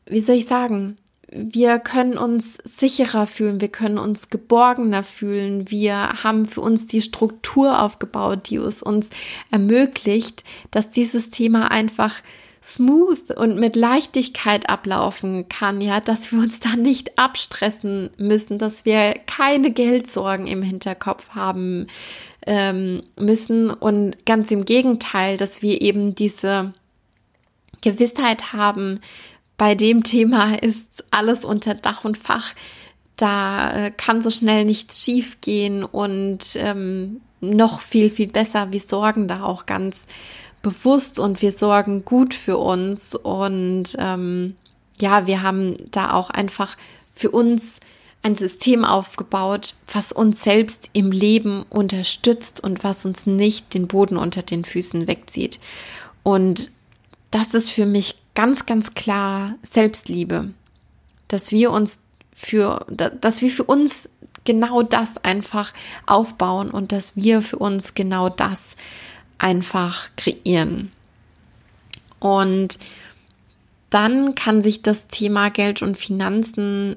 wie 0.05 0.21
soll 0.21 0.35
ich 0.35 0.45
sagen, 0.45 0.95
wir 1.35 1.79
können 1.79 2.17
uns 2.17 2.59
sicherer 2.63 3.25
fühlen, 3.25 3.59
wir 3.59 3.69
können 3.69 3.97
uns 3.97 4.29
geborgener 4.29 5.03
fühlen, 5.03 5.69
wir 5.71 6.23
haben 6.23 6.45
für 6.45 6.61
uns 6.61 6.85
die 6.85 7.01
Struktur 7.01 7.81
aufgebaut, 7.81 8.49
die 8.49 8.57
es 8.57 8.83
uns 8.83 9.09
ermöglicht, 9.49 10.43
dass 10.69 10.91
dieses 10.91 11.31
Thema 11.31 11.71
einfach 11.71 12.21
smooth 12.63 13.31
und 13.31 13.59
mit 13.59 13.75
Leichtigkeit 13.75 14.69
ablaufen 14.69 15.49
kann, 15.49 15.81
ja, 15.81 15.99
dass 15.99 16.31
wir 16.31 16.39
uns 16.39 16.61
da 16.61 16.75
nicht 16.75 17.19
abstressen 17.19 18.09
müssen, 18.17 18.57
dass 18.57 18.85
wir 18.85 19.15
keine 19.27 19.71
Geldsorgen 19.71 20.47
im 20.47 20.61
Hinterkopf 20.61 21.29
haben 21.31 21.87
ähm, 22.47 23.03
müssen 23.19 23.69
und 23.69 24.25
ganz 24.25 24.49
im 24.51 24.63
Gegenteil, 24.63 25.35
dass 25.37 25.61
wir 25.61 25.81
eben 25.81 26.15
diese 26.15 26.73
Gewissheit 27.81 28.53
haben, 28.53 29.01
bei 29.57 29.75
dem 29.75 30.03
Thema 30.03 30.55
ist 30.55 31.05
alles 31.11 31.45
unter 31.45 31.75
Dach 31.75 32.05
und 32.05 32.17
Fach. 32.17 32.53
Da 33.17 33.71
äh, 33.87 33.91
kann 33.91 34.21
so 34.21 34.31
schnell 34.31 34.65
nichts 34.65 35.03
schief 35.03 35.39
gehen 35.41 35.83
und 35.83 36.55
ähm, 36.55 37.21
noch 37.39 37.81
viel, 37.81 38.09
viel 38.09 38.27
besser. 38.27 38.71
Wir 38.71 38.79
sorgen 38.79 39.27
da 39.27 39.43
auch 39.43 39.65
ganz 39.65 40.07
bewusst 40.63 41.19
und 41.19 41.43
wir 41.43 41.51
sorgen 41.51 42.03
gut 42.05 42.33
für 42.33 42.57
uns 42.57 43.13
und 43.13 43.95
ähm, 43.99 44.55
ja, 44.99 45.27
wir 45.27 45.43
haben 45.43 45.75
da 45.91 46.13
auch 46.13 46.31
einfach 46.31 46.75
für 47.13 47.29
uns 47.29 47.79
ein 48.23 48.35
System 48.35 48.85
aufgebaut, 48.85 49.75
was 49.91 50.11
uns 50.11 50.41
selbst 50.41 50.89
im 50.93 51.11
Leben 51.11 51.63
unterstützt 51.69 52.63
und 52.63 52.83
was 52.83 53.05
uns 53.05 53.27
nicht 53.27 53.73
den 53.73 53.87
Boden 53.87 54.17
unter 54.17 54.41
den 54.41 54.63
Füßen 54.63 55.07
wegzieht. 55.07 55.59
Und 56.23 56.71
das 57.31 57.53
ist 57.53 57.69
für 57.69 57.85
mich 57.85 58.15
ganz, 58.33 58.65
ganz 58.65 58.93
klar 58.93 59.55
Selbstliebe, 59.63 60.51
dass 61.27 61.51
wir 61.51 61.71
uns 61.71 61.99
für, 62.33 62.85
dass 62.87 63.41
wir 63.41 63.51
für 63.51 63.65
uns 63.65 64.07
genau 64.45 64.83
das 64.83 65.23
einfach 65.23 65.73
aufbauen 66.05 66.71
und 66.71 66.93
dass 66.93 67.15
wir 67.15 67.41
für 67.41 67.57
uns 67.57 67.93
genau 67.93 68.29
das 68.29 68.75
einfach 69.37 70.09
kreieren. 70.15 70.91
Und 72.19 72.79
dann 73.89 74.33
kann 74.33 74.61
sich 74.61 74.81
das 74.81 75.07
Thema 75.07 75.49
Geld 75.49 75.81
und 75.81 75.97
Finanzen 75.97 76.95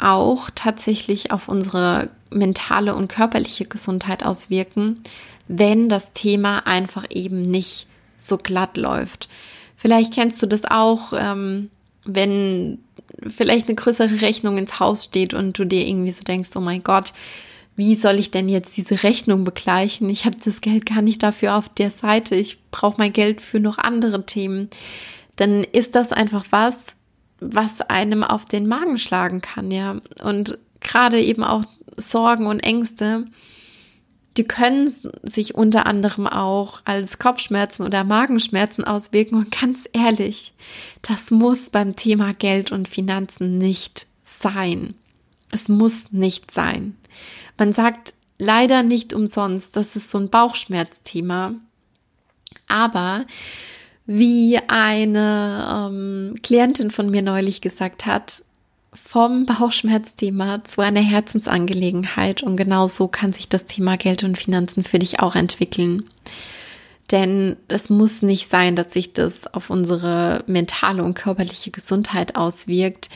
auch 0.00 0.50
tatsächlich 0.54 1.30
auf 1.30 1.48
unsere 1.48 2.10
mentale 2.30 2.94
und 2.94 3.08
körperliche 3.08 3.66
Gesundheit 3.66 4.24
auswirken, 4.24 5.02
wenn 5.46 5.88
das 5.88 6.12
Thema 6.12 6.66
einfach 6.66 7.06
eben 7.10 7.42
nicht 7.42 7.86
so 8.16 8.38
glatt 8.38 8.76
läuft. 8.76 9.28
Vielleicht 9.76 10.14
kennst 10.14 10.42
du 10.42 10.46
das 10.46 10.64
auch, 10.64 11.12
ähm, 11.16 11.70
wenn 12.04 12.78
vielleicht 13.28 13.68
eine 13.68 13.76
größere 13.76 14.20
Rechnung 14.20 14.58
ins 14.58 14.80
Haus 14.80 15.04
steht 15.04 15.34
und 15.34 15.58
du 15.58 15.64
dir 15.64 15.86
irgendwie 15.86 16.12
so 16.12 16.22
denkst, 16.22 16.50
oh 16.56 16.60
mein 16.60 16.82
Gott, 16.82 17.12
wie 17.76 17.94
soll 17.96 18.18
ich 18.18 18.30
denn 18.30 18.48
jetzt 18.48 18.76
diese 18.76 19.02
Rechnung 19.02 19.44
begleichen? 19.44 20.08
Ich 20.08 20.24
habe 20.24 20.36
das 20.42 20.60
Geld 20.60 20.86
gar 20.86 21.02
nicht 21.02 21.22
dafür 21.22 21.56
auf 21.56 21.68
der 21.68 21.90
Seite. 21.90 22.34
Ich 22.34 22.58
brauche 22.70 22.98
mein 22.98 23.12
Geld 23.12 23.40
für 23.40 23.60
noch 23.60 23.78
andere 23.78 24.26
Themen. 24.26 24.68
Dann 25.36 25.64
ist 25.64 25.94
das 25.94 26.12
einfach 26.12 26.44
was, 26.50 26.96
was 27.40 27.80
einem 27.80 28.22
auf 28.22 28.44
den 28.44 28.66
Magen 28.66 28.98
schlagen 28.98 29.40
kann, 29.40 29.70
ja. 29.70 30.00
Und 30.22 30.58
gerade 30.80 31.20
eben 31.20 31.42
auch 31.42 31.64
Sorgen 31.96 32.46
und 32.46 32.60
Ängste, 32.60 33.26
die 34.36 34.44
können 34.44 34.92
sich 35.22 35.54
unter 35.54 35.86
anderem 35.86 36.26
auch 36.26 36.80
als 36.84 37.18
Kopfschmerzen 37.18 37.84
oder 37.84 38.04
Magenschmerzen 38.04 38.84
auswirken. 38.84 39.36
Und 39.36 39.50
ganz 39.50 39.88
ehrlich, 39.92 40.52
das 41.02 41.30
muss 41.30 41.70
beim 41.70 41.96
Thema 41.96 42.32
Geld 42.32 42.72
und 42.72 42.88
Finanzen 42.88 43.58
nicht 43.58 44.06
sein. 44.24 44.94
Es 45.50 45.68
muss 45.68 46.12
nicht 46.12 46.50
sein. 46.50 46.96
Man 47.62 47.72
sagt 47.72 48.14
leider 48.38 48.82
nicht 48.82 49.14
umsonst, 49.14 49.76
das 49.76 49.94
ist 49.94 50.10
so 50.10 50.18
ein 50.18 50.30
Bauchschmerzthema. 50.30 51.54
Aber 52.66 53.24
wie 54.04 54.58
eine 54.66 55.88
ähm, 55.88 56.34
Klientin 56.42 56.90
von 56.90 57.08
mir 57.08 57.22
neulich 57.22 57.60
gesagt 57.60 58.04
hat, 58.04 58.42
vom 58.92 59.46
Bauchschmerzthema 59.46 60.64
zu 60.64 60.80
einer 60.80 61.02
Herzensangelegenheit 61.02 62.42
und 62.42 62.56
genau 62.56 62.88
so 62.88 63.06
kann 63.06 63.32
sich 63.32 63.48
das 63.48 63.64
Thema 63.64 63.96
Geld 63.96 64.24
und 64.24 64.38
Finanzen 64.38 64.82
für 64.82 64.98
dich 64.98 65.20
auch 65.20 65.36
entwickeln. 65.36 66.10
Denn 67.12 67.56
es 67.68 67.90
muss 67.90 68.22
nicht 68.22 68.50
sein, 68.50 68.74
dass 68.74 68.92
sich 68.92 69.12
das 69.12 69.46
auf 69.46 69.70
unsere 69.70 70.42
mentale 70.48 71.04
und 71.04 71.14
körperliche 71.14 71.70
Gesundheit 71.70 72.34
auswirkt, 72.34 73.08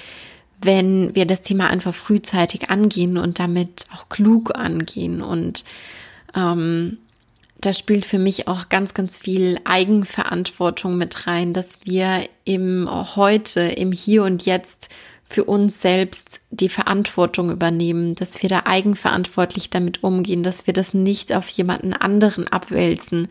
wenn 0.60 1.14
wir 1.14 1.26
das 1.26 1.40
Thema 1.40 1.68
einfach 1.68 1.94
frühzeitig 1.94 2.70
angehen 2.70 3.18
und 3.18 3.38
damit 3.38 3.86
auch 3.94 4.08
klug 4.08 4.58
angehen. 4.58 5.22
Und 5.22 5.64
ähm, 6.34 6.98
da 7.60 7.72
spielt 7.72 8.06
für 8.06 8.18
mich 8.18 8.48
auch 8.48 8.68
ganz, 8.68 8.94
ganz 8.94 9.18
viel 9.18 9.58
Eigenverantwortung 9.64 10.96
mit 10.96 11.26
rein, 11.26 11.52
dass 11.52 11.80
wir 11.84 12.28
im 12.44 12.88
heute, 13.16 13.60
im 13.60 13.92
Hier 13.92 14.24
und 14.24 14.44
Jetzt 14.44 14.90
für 15.28 15.44
uns 15.44 15.80
selbst 15.80 16.40
die 16.50 16.68
Verantwortung 16.68 17.50
übernehmen, 17.50 18.14
dass 18.14 18.42
wir 18.42 18.48
da 18.48 18.62
eigenverantwortlich 18.64 19.70
damit 19.70 20.02
umgehen, 20.04 20.42
dass 20.42 20.66
wir 20.66 20.74
das 20.74 20.94
nicht 20.94 21.34
auf 21.34 21.48
jemanden 21.48 21.92
anderen 21.92 22.46
abwälzen, 22.46 23.26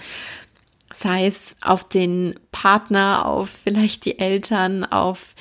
sei 0.94 1.26
es 1.26 1.56
auf 1.62 1.88
den 1.88 2.36
Partner, 2.52 3.26
auf 3.26 3.50
vielleicht 3.64 4.06
die 4.06 4.20
Eltern, 4.20 4.84
auf 4.84 5.36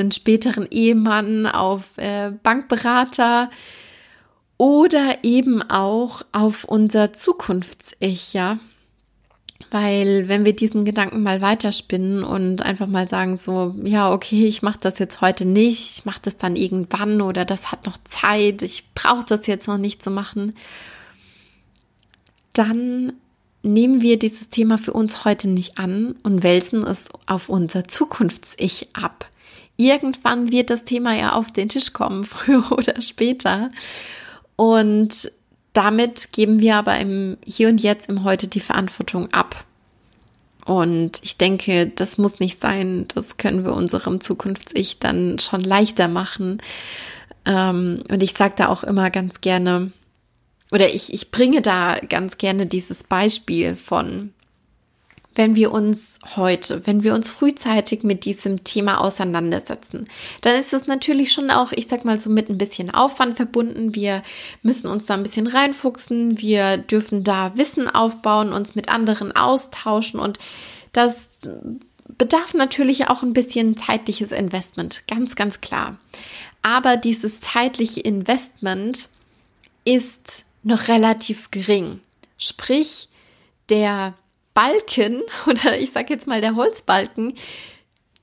einen 0.00 0.12
späteren 0.12 0.66
Ehemann, 0.70 1.46
auf 1.46 1.96
äh, 1.96 2.32
Bankberater 2.42 3.50
oder 4.56 5.18
eben 5.22 5.62
auch 5.62 6.22
auf 6.32 6.64
unser 6.64 7.12
Zukunfts-Ich, 7.12 8.34
ja. 8.34 8.58
Weil 9.70 10.26
wenn 10.28 10.44
wir 10.44 10.54
diesen 10.54 10.84
Gedanken 10.84 11.22
mal 11.22 11.40
weiterspinnen 11.40 12.24
und 12.24 12.60
einfach 12.60 12.86
mal 12.86 13.08
sagen 13.08 13.36
so, 13.36 13.74
ja, 13.84 14.12
okay, 14.12 14.46
ich 14.46 14.62
mache 14.62 14.80
das 14.80 14.98
jetzt 14.98 15.20
heute 15.20 15.46
nicht, 15.46 15.98
ich 15.98 16.04
mache 16.04 16.20
das 16.22 16.36
dann 16.36 16.56
irgendwann 16.56 17.20
oder 17.20 17.44
das 17.44 17.70
hat 17.70 17.86
noch 17.86 17.98
Zeit, 17.98 18.62
ich 18.62 18.92
brauche 18.94 19.24
das 19.24 19.46
jetzt 19.46 19.68
noch 19.68 19.78
nicht 19.78 20.02
zu 20.02 20.10
machen, 20.10 20.54
dann 22.52 23.12
nehmen 23.62 24.00
wir 24.00 24.18
dieses 24.18 24.48
Thema 24.48 24.76
für 24.76 24.92
uns 24.92 25.24
heute 25.24 25.48
nicht 25.48 25.78
an 25.78 26.16
und 26.22 26.42
wälzen 26.42 26.82
es 26.82 27.08
auf 27.26 27.48
unser 27.48 27.86
Zukunfts-Ich 27.86 28.88
ab. 28.94 29.29
Irgendwann 29.80 30.52
wird 30.52 30.68
das 30.68 30.84
Thema 30.84 31.16
ja 31.16 31.32
auf 31.32 31.52
den 31.52 31.70
Tisch 31.70 31.94
kommen, 31.94 32.24
früher 32.26 32.70
oder 32.70 33.00
später. 33.00 33.70
Und 34.56 35.32
damit 35.72 36.32
geben 36.32 36.60
wir 36.60 36.76
aber 36.76 36.98
im 36.98 37.38
Hier 37.44 37.68
und 37.68 37.82
Jetzt, 37.82 38.10
im 38.10 38.22
Heute 38.22 38.46
die 38.46 38.60
Verantwortung 38.60 39.32
ab. 39.32 39.64
Und 40.66 41.20
ich 41.22 41.38
denke, 41.38 41.86
das 41.86 42.18
muss 42.18 42.40
nicht 42.40 42.60
sein. 42.60 43.06
Das 43.14 43.38
können 43.38 43.64
wir 43.64 43.72
unserem 43.72 44.20
Zukunfts-Ich 44.20 44.98
dann 44.98 45.38
schon 45.38 45.62
leichter 45.62 46.08
machen. 46.08 46.60
Ähm, 47.46 48.02
und 48.10 48.22
ich 48.22 48.34
sage 48.34 48.54
da 48.58 48.68
auch 48.68 48.84
immer 48.84 49.10
ganz 49.10 49.40
gerne, 49.40 49.92
oder 50.70 50.92
ich, 50.94 51.12
ich 51.14 51.30
bringe 51.30 51.62
da 51.62 51.96
ganz 52.06 52.36
gerne 52.36 52.66
dieses 52.66 53.02
Beispiel 53.02 53.76
von, 53.76 54.34
wenn 55.34 55.54
wir 55.54 55.72
uns 55.72 56.18
heute, 56.36 56.86
wenn 56.86 57.02
wir 57.02 57.14
uns 57.14 57.30
frühzeitig 57.30 58.02
mit 58.02 58.24
diesem 58.24 58.64
Thema 58.64 59.00
auseinandersetzen, 59.00 60.08
dann 60.40 60.58
ist 60.58 60.72
es 60.72 60.86
natürlich 60.86 61.32
schon 61.32 61.50
auch, 61.50 61.72
ich 61.72 61.86
sag 61.86 62.04
mal 62.04 62.18
so 62.18 62.30
mit 62.30 62.48
ein 62.48 62.58
bisschen 62.58 62.90
Aufwand 62.90 63.36
verbunden. 63.36 63.94
Wir 63.94 64.22
müssen 64.62 64.88
uns 64.88 65.06
da 65.06 65.14
ein 65.14 65.22
bisschen 65.22 65.46
reinfuchsen. 65.46 66.40
Wir 66.40 66.78
dürfen 66.78 67.22
da 67.22 67.56
Wissen 67.56 67.88
aufbauen, 67.88 68.52
uns 68.52 68.74
mit 68.74 68.88
anderen 68.88 69.34
austauschen 69.34 70.18
und 70.18 70.38
das 70.92 71.30
bedarf 72.18 72.54
natürlich 72.54 73.08
auch 73.08 73.22
ein 73.22 73.32
bisschen 73.32 73.76
zeitliches 73.76 74.32
Investment, 74.32 75.04
ganz, 75.06 75.36
ganz 75.36 75.60
klar. 75.60 75.96
Aber 76.62 76.96
dieses 76.96 77.40
zeitliche 77.40 78.00
Investment 78.00 79.08
ist 79.84 80.44
noch 80.62 80.88
relativ 80.88 81.50
gering. 81.50 82.00
Sprich, 82.36 83.08
der 83.68 84.14
Balken 84.54 85.22
oder 85.46 85.78
ich 85.78 85.90
sage 85.92 86.12
jetzt 86.12 86.26
mal 86.26 86.40
der 86.40 86.56
Holzbalken, 86.56 87.34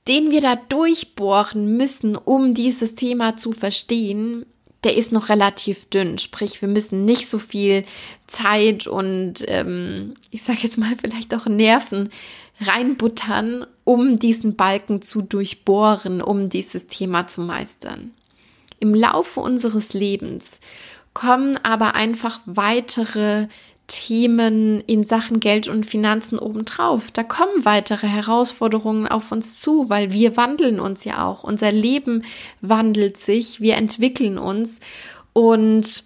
den 0.06 0.30
wir 0.30 0.40
da 0.40 0.56
durchbohren 0.56 1.76
müssen, 1.76 2.16
um 2.16 2.54
dieses 2.54 2.94
Thema 2.94 3.36
zu 3.36 3.52
verstehen, 3.52 4.46
der 4.84 4.96
ist 4.96 5.12
noch 5.12 5.28
relativ 5.28 5.86
dünn. 5.90 6.18
Sprich, 6.18 6.62
wir 6.62 6.68
müssen 6.68 7.04
nicht 7.04 7.28
so 7.28 7.38
viel 7.38 7.84
Zeit 8.26 8.86
und 8.86 9.44
ähm, 9.48 10.14
ich 10.30 10.42
sage 10.42 10.60
jetzt 10.62 10.78
mal 10.78 10.94
vielleicht 11.00 11.34
auch 11.34 11.46
Nerven 11.46 12.10
reinbuttern, 12.60 13.66
um 13.84 14.18
diesen 14.18 14.56
Balken 14.56 15.02
zu 15.02 15.22
durchbohren, 15.22 16.22
um 16.22 16.48
dieses 16.48 16.86
Thema 16.86 17.26
zu 17.26 17.40
meistern. 17.42 18.12
Im 18.80 18.94
Laufe 18.94 19.40
unseres 19.40 19.92
Lebens 19.92 20.60
kommen 21.12 21.56
aber 21.64 21.94
einfach 21.94 22.40
weitere 22.46 23.48
Themen 23.88 24.80
in 24.82 25.02
Sachen 25.02 25.40
Geld 25.40 25.66
und 25.66 25.84
Finanzen 25.84 26.38
obendrauf. 26.38 27.10
Da 27.10 27.22
kommen 27.24 27.64
weitere 27.64 28.06
Herausforderungen 28.06 29.08
auf 29.08 29.32
uns 29.32 29.58
zu, 29.58 29.88
weil 29.88 30.12
wir 30.12 30.36
wandeln 30.36 30.78
uns 30.78 31.04
ja 31.04 31.26
auch. 31.26 31.42
Unser 31.42 31.72
Leben 31.72 32.22
wandelt 32.60 33.16
sich, 33.16 33.60
wir 33.60 33.76
entwickeln 33.76 34.38
uns 34.38 34.80
und 35.32 36.04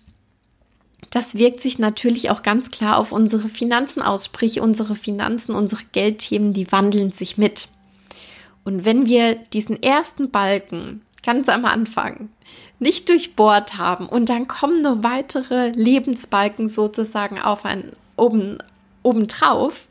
das 1.10 1.34
wirkt 1.34 1.60
sich 1.60 1.78
natürlich 1.78 2.30
auch 2.30 2.42
ganz 2.42 2.70
klar 2.70 2.96
auf 2.96 3.12
unsere 3.12 3.48
Finanzen 3.48 4.00
aus. 4.00 4.24
Sprich, 4.24 4.60
unsere 4.60 4.94
Finanzen, 4.94 5.54
unsere 5.54 5.82
Geldthemen, 5.92 6.54
die 6.54 6.72
wandeln 6.72 7.12
sich 7.12 7.36
mit. 7.36 7.68
Und 8.64 8.86
wenn 8.86 9.06
wir 9.06 9.34
diesen 9.34 9.82
ersten 9.82 10.30
Balken 10.30 11.02
ganz 11.22 11.48
am 11.48 11.64
Anfang 11.66 12.30
nicht 12.82 13.08
durchbohrt 13.08 13.78
haben. 13.78 14.06
Und 14.06 14.28
dann 14.28 14.48
kommen 14.48 14.82
nur 14.82 15.04
weitere 15.04 15.70
Lebensbalken 15.70 16.68
sozusagen 16.68 17.40
auf 17.40 17.64
ein 17.64 17.92
oben 18.16 18.58
obendrauf, 19.02 19.86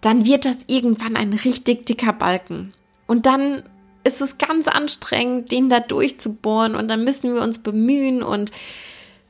dann 0.00 0.26
wird 0.26 0.44
das 0.44 0.58
irgendwann 0.66 1.16
ein 1.16 1.32
richtig 1.32 1.86
dicker 1.86 2.12
Balken. 2.12 2.74
Und 3.06 3.24
dann 3.26 3.62
ist 4.04 4.20
es 4.20 4.38
ganz 4.38 4.68
anstrengend, 4.68 5.50
den 5.50 5.68
da 5.68 5.80
durchzubohren. 5.80 6.74
Und 6.74 6.88
dann 6.88 7.04
müssen 7.04 7.34
wir 7.34 7.42
uns 7.42 7.58
bemühen 7.58 8.22
und 8.22 8.50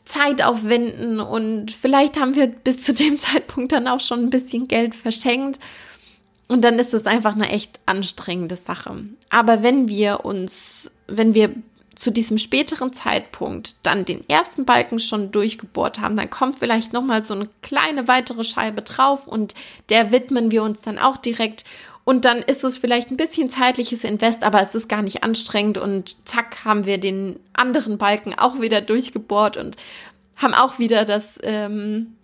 Zeit 0.05 0.45
aufwenden. 0.45 1.21
Und 1.21 1.71
vielleicht 1.71 2.19
haben 2.19 2.35
wir 2.35 2.49
bis 2.49 2.83
zu 2.83 2.95
dem 2.95 3.19
Zeitpunkt 3.19 3.73
dann 3.73 3.89
auch 3.89 4.01
schon 4.01 4.21
ein 4.21 4.31
bisschen 4.31 4.69
Geld 4.69 4.95
verschenkt. 4.95 5.59
Und 6.49 6.63
dann 6.63 6.79
ist 6.79 6.95
es 6.95 7.07
einfach 7.07 7.35
eine 7.35 7.49
echt 7.49 7.81
anstrengende 7.87 8.57
Sache. 8.57 9.05
Aber 9.31 9.63
wenn 9.63 9.89
wir 9.89 10.25
uns, 10.25 10.91
wenn 11.09 11.35
wir 11.35 11.55
zu 11.97 12.13
diesem 12.13 12.39
späteren 12.39 12.93
Zeitpunkt 12.93 13.75
dann 13.83 14.05
den 14.05 14.29
ersten 14.29 14.65
Balken 14.65 15.01
schon 15.01 15.33
durchgebohrt 15.33 15.99
haben, 15.99 16.17
dann 16.17 16.31
kommt 16.31 16.59
vielleicht 16.59 16.93
noch 16.93 17.03
mal 17.03 17.23
so 17.23 17.35
eine 17.35 17.49
kleine 17.63 18.07
weitere 18.07 18.45
Scheibe 18.45 18.83
drauf 18.83 19.27
und 19.27 19.55
der 19.89 20.13
widmen 20.13 20.51
wir 20.51 20.63
uns 20.63 20.83
dann 20.83 20.99
auch 20.99 21.17
direkt 21.17 21.65
und 22.05 22.25
dann 22.25 22.39
ist 22.39 22.63
es 22.63 22.79
vielleicht 22.79 23.11
ein 23.11 23.17
bisschen 23.17 23.49
zeitliches 23.49 24.05
Invest, 24.05 24.45
aber 24.45 24.63
es 24.63 24.77
ist 24.77 24.89
gar 24.89 25.03
nicht 25.03 25.25
anstrengend 25.25 25.79
und 25.79 26.17
zack 26.29 26.65
haben 26.65 26.85
wir 26.85 26.99
den 26.99 27.41
anderen 27.55 27.99
Balken 27.99 28.35
auch 28.39 28.61
wieder 28.61 28.81
durchgebohrt 28.81 29.57
und 29.57 29.77
haben 30.37 30.55
auch 30.55 30.79
wieder 30.79 31.05
das 31.07 31.39
ähm, 31.43 32.15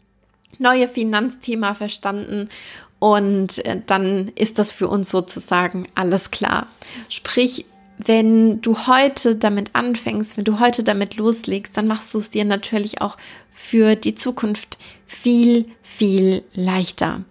neue 0.58 0.86
Finanzthema 0.86 1.74
verstanden 1.74 2.50
und 2.98 3.64
äh, 3.64 3.80
dann 3.84 4.30
ist 4.36 4.60
das 4.60 4.70
für 4.70 4.86
uns 4.86 5.10
sozusagen 5.10 5.88
alles 5.96 6.30
klar. 6.30 6.68
Sprich, 7.08 7.64
wenn 8.04 8.60
du 8.60 8.86
heute 8.86 9.36
damit 9.36 9.70
anfängst, 9.74 10.36
wenn 10.36 10.44
du 10.44 10.60
heute 10.60 10.82
damit 10.82 11.16
loslegst, 11.16 11.76
dann 11.76 11.86
machst 11.86 12.12
du 12.14 12.18
es 12.18 12.30
dir 12.30 12.44
natürlich 12.44 13.00
auch 13.00 13.16
für 13.50 13.96
die 13.96 14.14
Zukunft 14.14 14.78
viel, 15.06 15.66
viel 15.82 16.42
leichter. 16.54 17.22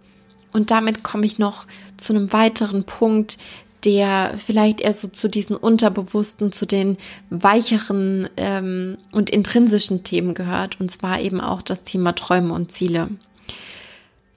Und 0.53 0.71
damit 0.71 1.03
komme 1.03 1.25
ich 1.25 1.39
noch 1.39 1.65
zu 1.97 2.13
einem 2.13 2.33
weiteren 2.33 2.83
Punkt, 2.83 3.37
der 3.85 4.35
vielleicht 4.37 4.81
eher 4.81 4.93
so 4.93 5.07
zu 5.07 5.27
diesen 5.27 5.55
unterbewussten, 5.55 6.51
zu 6.51 6.65
den 6.65 6.97
weicheren 7.29 8.29
ähm, 8.37 8.97
und 9.11 9.29
intrinsischen 9.29 10.03
Themen 10.03 10.33
gehört. 10.33 10.79
Und 10.79 10.91
zwar 10.91 11.19
eben 11.19 11.41
auch 11.41 11.61
das 11.61 11.83
Thema 11.83 12.13
Träume 12.13 12.53
und 12.53 12.71
Ziele. 12.71 13.09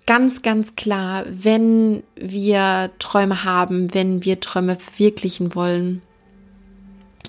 Ganz, 0.06 0.42
ganz 0.42 0.76
klar, 0.76 1.24
wenn 1.28 2.02
wir 2.16 2.90
Träume 2.98 3.44
haben, 3.44 3.92
wenn 3.94 4.24
wir 4.24 4.40
Träume 4.40 4.76
verwirklichen 4.76 5.54
wollen, 5.54 6.02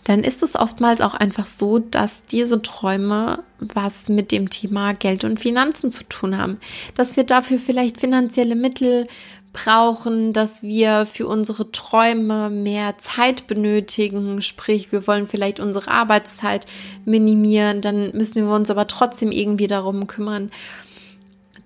dann 0.03 0.23
ist 0.23 0.43
es 0.43 0.55
oftmals 0.55 1.01
auch 1.01 1.15
einfach 1.15 1.47
so, 1.47 1.79
dass 1.79 2.25
diese 2.25 2.61
Träume 2.61 3.43
was 3.59 4.09
mit 4.09 4.31
dem 4.31 4.49
Thema 4.49 4.93
Geld 4.93 5.23
und 5.23 5.39
Finanzen 5.39 5.89
zu 5.89 6.03
tun 6.03 6.37
haben. 6.37 6.59
Dass 6.95 7.15
wir 7.15 7.23
dafür 7.23 7.57
vielleicht 7.57 7.99
finanzielle 7.99 8.55
Mittel 8.55 9.07
brauchen, 9.55 10.33
dass 10.33 10.63
wir 10.63 11.05
für 11.05 11.27
unsere 11.27 11.71
Träume 11.71 12.49
mehr 12.49 12.97
Zeit 12.97 13.47
benötigen, 13.47 14.41
sprich 14.41 14.91
wir 14.91 15.07
wollen 15.07 15.27
vielleicht 15.27 15.61
unsere 15.61 15.89
Arbeitszeit 15.89 16.65
minimieren, 17.05 17.79
dann 17.79 18.11
müssen 18.11 18.45
wir 18.45 18.53
uns 18.53 18.69
aber 18.69 18.85
trotzdem 18.87 19.31
irgendwie 19.31 19.67
darum 19.67 20.07
kümmern, 20.07 20.51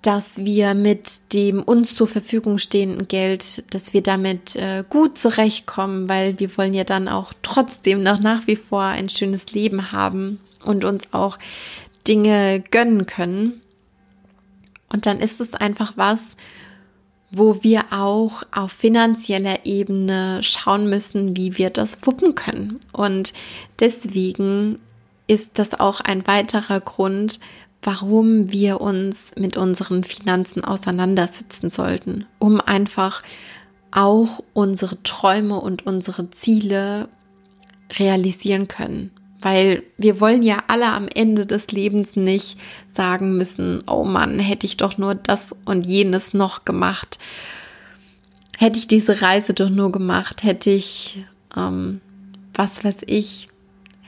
dass 0.02 0.38
wir 0.38 0.76
mit 0.76 1.34
dem 1.34 1.62
uns 1.62 1.94
zur 1.94 2.08
Verfügung 2.08 2.58
stehenden 2.58 3.08
Geld, 3.08 3.64
dass 3.74 3.94
wir 3.94 4.02
damit 4.02 4.56
äh, 4.56 4.84
gut 4.90 5.18
zurechtkommen, 5.18 6.08
weil 6.08 6.40
wir 6.40 6.58
wollen 6.58 6.74
ja 6.74 6.86
dann 6.86 7.10
auch 7.10 7.34
trotzdem 7.42 8.02
noch 8.02 8.20
nach 8.20 8.48
wie 8.48 8.56
vor 8.56 8.84
ein 8.84 9.10
schönes 9.10 9.52
Leben 9.52 9.92
haben 9.92 10.40
und 10.64 10.86
uns 10.86 11.14
auch 11.14 11.38
Dinge 12.08 12.64
gönnen 12.72 13.06
können. 13.06 13.62
Und 14.88 15.06
dann 15.06 15.20
ist 15.20 15.42
es 15.42 15.54
einfach 15.54 15.94
was, 15.98 16.36
wo 17.32 17.62
wir 17.62 17.86
auch 17.92 18.44
auf 18.52 18.72
finanzieller 18.72 19.66
Ebene 19.66 20.40
schauen 20.42 20.90
müssen, 20.90 21.36
wie 21.36 21.58
wir 21.58 21.70
das 21.70 22.00
wuppen 22.04 22.36
können. 22.36 22.80
Und 22.92 23.34
deswegen 23.80 24.80
ist 25.28 25.60
das 25.60 25.80
auch 25.80 26.00
ein 26.00 26.26
weiterer 26.26 26.80
Grund, 26.80 27.40
warum 27.82 28.52
wir 28.52 28.82
uns 28.82 29.32
mit 29.38 29.58
unseren 29.58 30.04
Finanzen 30.04 30.64
auseinandersetzen 30.64 31.70
sollten, 31.70 32.26
um 32.38 32.60
einfach 32.60 33.24
auch 33.92 34.44
unsere 34.54 35.02
Träume 35.04 35.60
und 35.60 35.86
unsere 35.86 36.30
Ziele 36.30 37.10
realisieren 37.98 38.68
können. 38.68 39.12
Weil 39.42 39.84
wir 39.98 40.20
wollen 40.20 40.44
ja 40.44 40.58
alle 40.68 40.88
am 40.88 41.08
Ende 41.08 41.46
des 41.46 41.72
Lebens 41.72 42.16
nicht 42.16 42.60
sagen 42.92 43.38
müssen, 43.38 43.80
oh 43.88 44.04
Mann, 44.04 44.38
hätte 44.38 44.66
ich 44.66 44.76
doch 44.78 44.98
nur 44.98 45.16
das 45.16 45.56
und 45.66 45.86
jenes 45.86 46.34
noch 46.34 46.66
gemacht. 46.66 47.18
Hätte 48.58 48.78
ich 48.78 48.88
diese 48.88 49.22
Reise 49.22 49.54
doch 49.54 49.70
nur 49.70 49.94
gemacht, 49.94 50.44
hätte 50.44 50.70
ich, 50.70 51.26
ähm, 51.56 52.02
was 52.54 52.84
weiß 52.84 52.98
ich, 53.06 53.49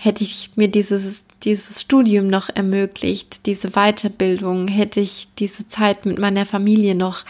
hätte 0.04 0.24
ich 0.24 0.50
mir 0.56 0.68
dieses, 0.68 1.26
dieses 1.44 1.82
Studium 1.82 2.26
noch 2.26 2.50
ermöglicht, 2.50 3.46
diese 3.46 3.70
Weiterbildung, 3.74 4.68
hätte 4.68 5.00
ich 5.00 5.28
diese 5.38 5.68
Zeit 5.68 6.08
mit 6.08 6.18
meiner 6.18 6.48
Familie 6.48 6.96
noch 6.96 7.24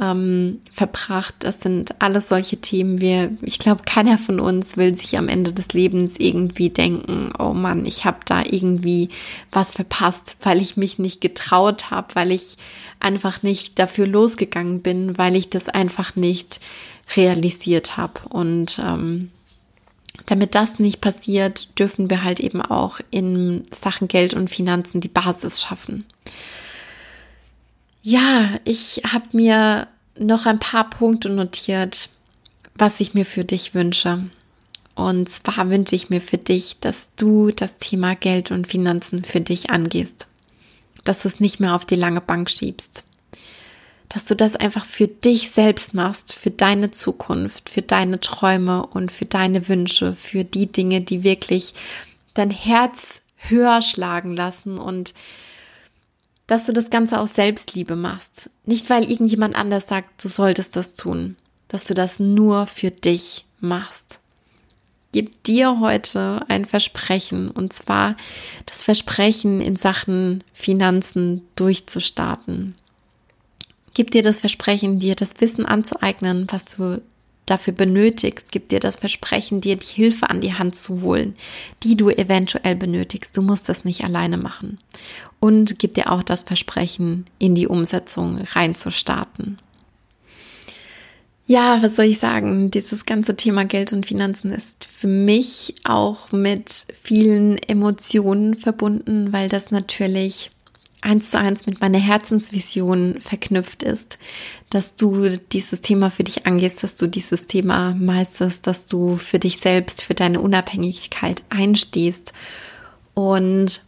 ähm, 0.00 0.60
verbracht. 0.72 1.34
Das 1.40 1.60
sind 1.60 2.00
alles 2.00 2.28
solche 2.28 2.58
Themen. 2.58 3.00
Wir, 3.00 3.36
ich 3.42 3.58
glaube, 3.58 3.82
keiner 3.84 4.18
von 4.18 4.38
uns 4.38 4.76
will 4.76 4.96
sich 4.96 5.18
am 5.18 5.26
Ende 5.26 5.52
des 5.52 5.72
Lebens 5.72 6.14
irgendwie 6.20 6.70
denken, 6.70 7.32
oh 7.40 7.54
Mann, 7.54 7.84
ich 7.86 8.04
habe 8.04 8.20
da 8.24 8.44
irgendwie 8.48 9.08
was 9.50 9.72
verpasst, 9.72 10.36
weil 10.44 10.62
ich 10.62 10.76
mich 10.76 11.00
nicht 11.00 11.20
getraut 11.20 11.90
habe, 11.90 12.14
weil 12.14 12.30
ich 12.30 12.56
einfach 13.00 13.42
nicht 13.42 13.80
dafür 13.80 14.06
losgegangen 14.06 14.80
bin, 14.80 15.18
weil 15.18 15.34
ich 15.34 15.50
das 15.50 15.68
einfach 15.68 16.14
nicht 16.14 16.60
realisiert 17.16 17.96
habe. 17.96 18.20
Und 18.28 18.78
ähm, 18.78 19.32
damit 20.24 20.54
das 20.54 20.78
nicht 20.78 21.00
passiert, 21.00 21.78
dürfen 21.78 22.08
wir 22.08 22.24
halt 22.24 22.40
eben 22.40 22.62
auch 22.62 23.00
in 23.10 23.64
Sachen 23.70 24.08
Geld 24.08 24.34
und 24.34 24.48
Finanzen 24.48 25.00
die 25.00 25.08
Basis 25.08 25.60
schaffen. 25.60 26.06
Ja, 28.02 28.56
ich 28.64 29.02
habe 29.12 29.26
mir 29.32 29.88
noch 30.18 30.46
ein 30.46 30.58
paar 30.58 30.88
Punkte 30.88 31.28
notiert, 31.28 32.08
was 32.74 33.00
ich 33.00 33.14
mir 33.14 33.26
für 33.26 33.44
dich 33.44 33.74
wünsche. 33.74 34.24
Und 34.94 35.28
zwar 35.28 35.68
wünsche 35.68 35.94
ich 35.94 36.08
mir 36.08 36.22
für 36.22 36.38
dich, 36.38 36.78
dass 36.80 37.10
du 37.16 37.50
das 37.50 37.76
Thema 37.76 38.14
Geld 38.14 38.50
und 38.50 38.66
Finanzen 38.66 39.24
für 39.24 39.40
dich 39.40 39.70
angehst. 39.70 40.26
Dass 41.04 41.22
du 41.22 41.28
es 41.28 41.40
nicht 41.40 41.60
mehr 41.60 41.74
auf 41.74 41.84
die 41.84 41.96
lange 41.96 42.22
Bank 42.22 42.48
schiebst 42.48 43.04
dass 44.08 44.26
du 44.26 44.36
das 44.36 44.56
einfach 44.56 44.84
für 44.84 45.08
dich 45.08 45.50
selbst 45.50 45.94
machst, 45.94 46.32
für 46.32 46.50
deine 46.50 46.90
Zukunft, 46.90 47.68
für 47.68 47.82
deine 47.82 48.20
Träume 48.20 48.86
und 48.86 49.10
für 49.10 49.24
deine 49.24 49.68
Wünsche, 49.68 50.14
für 50.14 50.44
die 50.44 50.70
Dinge, 50.70 51.00
die 51.00 51.22
wirklich 51.24 51.74
dein 52.34 52.50
Herz 52.50 53.20
höher 53.36 53.82
schlagen 53.82 54.34
lassen 54.34 54.78
und 54.78 55.14
dass 56.46 56.66
du 56.66 56.72
das 56.72 56.90
Ganze 56.90 57.18
aus 57.18 57.34
Selbstliebe 57.34 57.96
machst. 57.96 58.50
Nicht, 58.64 58.88
weil 58.88 59.10
irgendjemand 59.10 59.56
anders 59.56 59.88
sagt, 59.88 60.24
du 60.24 60.28
solltest 60.28 60.76
das 60.76 60.94
tun, 60.94 61.36
dass 61.68 61.84
du 61.84 61.94
das 61.94 62.20
nur 62.20 62.66
für 62.66 62.90
dich 62.90 63.44
machst. 63.60 64.20
Gib 65.12 65.42
dir 65.44 65.80
heute 65.80 66.44
ein 66.48 66.66
Versprechen 66.66 67.50
und 67.50 67.72
zwar 67.72 68.16
das 68.66 68.82
Versprechen 68.82 69.60
in 69.60 69.74
Sachen 69.74 70.44
Finanzen 70.52 71.42
durchzustarten. 71.56 72.74
Gib 73.96 74.10
dir 74.10 74.20
das 74.20 74.40
Versprechen, 74.40 74.98
dir 74.98 75.14
das 75.14 75.40
Wissen 75.40 75.64
anzueignen, 75.64 76.46
was 76.50 76.66
du 76.66 77.00
dafür 77.46 77.72
benötigst. 77.72 78.52
Gib 78.52 78.68
dir 78.68 78.78
das 78.78 78.96
Versprechen, 78.96 79.62
dir 79.62 79.76
die 79.76 79.86
Hilfe 79.86 80.28
an 80.28 80.42
die 80.42 80.52
Hand 80.52 80.74
zu 80.74 81.00
holen, 81.00 81.34
die 81.82 81.96
du 81.96 82.10
eventuell 82.10 82.76
benötigst. 82.76 83.34
Du 83.34 83.40
musst 83.40 83.70
das 83.70 83.86
nicht 83.86 84.04
alleine 84.04 84.36
machen. 84.36 84.76
Und 85.40 85.78
gib 85.78 85.94
dir 85.94 86.12
auch 86.12 86.22
das 86.22 86.42
Versprechen, 86.42 87.24
in 87.38 87.54
die 87.54 87.68
Umsetzung 87.68 88.36
reinzustarten. 88.36 89.60
Ja, 91.46 91.82
was 91.82 91.96
soll 91.96 92.04
ich 92.04 92.18
sagen? 92.18 92.70
Dieses 92.70 93.06
ganze 93.06 93.34
Thema 93.34 93.64
Geld 93.64 93.94
und 93.94 94.04
Finanzen 94.04 94.52
ist 94.52 94.84
für 94.84 95.08
mich 95.08 95.74
auch 95.84 96.32
mit 96.32 96.70
vielen 97.00 97.56
Emotionen 97.56 98.56
verbunden, 98.56 99.32
weil 99.32 99.48
das 99.48 99.70
natürlich 99.70 100.50
eins 101.02 101.30
zu 101.30 101.38
eins 101.38 101.66
mit 101.66 101.80
meiner 101.80 101.98
Herzensvision 101.98 103.20
verknüpft 103.20 103.82
ist, 103.82 104.18
dass 104.70 104.96
du 104.96 105.28
dieses 105.52 105.80
Thema 105.80 106.10
für 106.10 106.24
dich 106.24 106.46
angehst, 106.46 106.82
dass 106.82 106.96
du 106.96 107.06
dieses 107.06 107.46
Thema 107.46 107.94
meisterst, 107.94 108.66
dass 108.66 108.86
du 108.86 109.16
für 109.16 109.38
dich 109.38 109.58
selbst, 109.58 110.02
für 110.02 110.14
deine 110.14 110.40
Unabhängigkeit 110.40 111.42
einstehst. 111.48 112.32
Und 113.14 113.82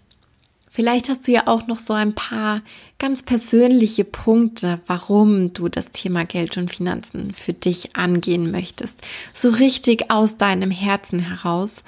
vielleicht 0.71 1.09
hast 1.09 1.27
du 1.27 1.33
ja 1.33 1.47
auch 1.47 1.66
noch 1.66 1.79
so 1.79 1.94
ein 1.94 2.14
paar 2.14 2.62
ganz 2.99 3.23
persönliche 3.23 4.05
Punkte, 4.05 4.81
warum 4.87 5.53
du 5.53 5.68
das 5.68 5.90
Thema 5.90 6.25
Geld 6.25 6.57
und 6.57 6.73
Finanzen 6.73 7.35
für 7.35 7.53
dich 7.53 7.97
angehen 7.97 8.51
möchtest. 8.51 9.01
So 9.35 9.51
richtig 9.51 10.11
aus 10.11 10.37
deinem 10.37 10.71
Herzen 10.71 11.18
heraus. 11.21 11.83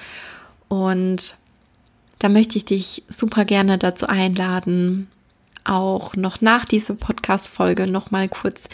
Und 0.68 1.36
da 2.20 2.28
möchte 2.28 2.58
ich 2.58 2.66
dich 2.66 3.02
super 3.08 3.44
gerne 3.44 3.78
dazu 3.78 4.06
einladen, 4.06 5.08
auch 5.64 6.14
noch 6.16 6.40
nach 6.40 6.64
dieser 6.64 6.94
Podcast-Folge 6.94 7.86
noch 7.86 8.10
mal 8.10 8.28
kurz 8.28 8.68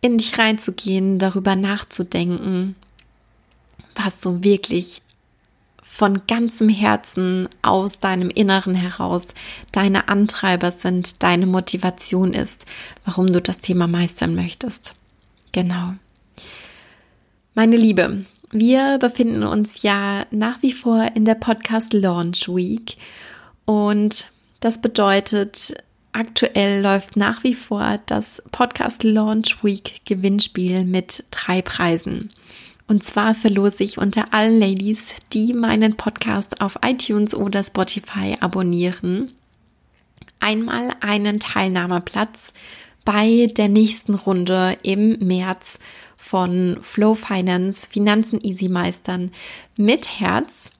in 0.00 0.18
dich 0.18 0.38
reinzugehen, 0.38 1.18
darüber 1.18 1.56
nachzudenken, 1.56 2.76
was 3.96 4.20
so 4.20 4.42
wirklich 4.42 5.02
von 5.82 6.22
ganzem 6.26 6.68
Herzen 6.68 7.48
aus 7.60 7.98
deinem 7.98 8.30
Inneren 8.30 8.74
heraus 8.74 9.28
deine 9.72 10.08
Antreiber 10.08 10.70
sind, 10.70 11.22
deine 11.24 11.46
Motivation 11.46 12.32
ist, 12.32 12.66
warum 13.04 13.32
du 13.32 13.42
das 13.42 13.58
Thema 13.58 13.88
meistern 13.88 14.34
möchtest. 14.34 14.94
Genau. 15.50 15.94
Meine 17.54 17.76
Liebe, 17.76 18.24
wir 18.52 18.98
befinden 18.98 19.42
uns 19.42 19.82
ja 19.82 20.26
nach 20.30 20.62
wie 20.62 20.72
vor 20.72 21.10
in 21.14 21.24
der 21.24 21.34
Podcast 21.34 21.92
Launch 21.92 22.48
Week 22.48 22.96
und 23.64 24.26
das 24.60 24.80
bedeutet, 24.80 25.74
Aktuell 26.14 26.82
läuft 26.82 27.16
nach 27.16 27.42
wie 27.42 27.54
vor 27.54 27.98
das 28.04 28.42
Podcast 28.52 29.02
Launch 29.02 29.64
Week 29.64 30.02
Gewinnspiel 30.04 30.84
mit 30.84 31.24
drei 31.30 31.62
Preisen. 31.62 32.30
Und 32.86 33.02
zwar 33.02 33.34
verlose 33.34 33.82
ich 33.82 33.96
unter 33.96 34.34
allen 34.34 34.60
Ladies, 34.60 35.14
die 35.32 35.54
meinen 35.54 35.96
Podcast 35.96 36.60
auf 36.60 36.78
iTunes 36.84 37.34
oder 37.34 37.64
Spotify 37.64 38.36
abonnieren, 38.40 39.32
einmal 40.38 40.90
einen 41.00 41.40
Teilnahmeplatz 41.40 42.52
bei 43.06 43.48
der 43.56 43.68
nächsten 43.68 44.12
Runde 44.14 44.76
im 44.82 45.18
März 45.18 45.78
von 46.22 46.78
Flow 46.80 47.14
Finance 47.14 47.88
Finanzen 47.90 48.40
Easy 48.42 48.68
Meistern 48.68 49.32
mit 49.76 50.20
Herz. 50.20 50.70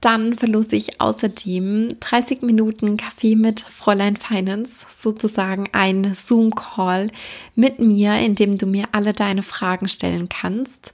Dann 0.00 0.36
verlose 0.36 0.76
ich 0.76 1.00
außerdem 1.00 1.96
30 1.98 2.42
Minuten 2.42 2.96
Kaffee 2.96 3.34
mit 3.34 3.60
Fräulein 3.60 4.16
Finance, 4.16 4.86
sozusagen 4.96 5.68
ein 5.72 6.14
Zoom-Call 6.14 7.10
mit 7.56 7.80
mir, 7.80 8.18
in 8.20 8.36
dem 8.36 8.56
du 8.56 8.66
mir 8.66 8.86
alle 8.92 9.12
deine 9.12 9.42
Fragen 9.42 9.88
stellen 9.88 10.28
kannst. 10.28 10.92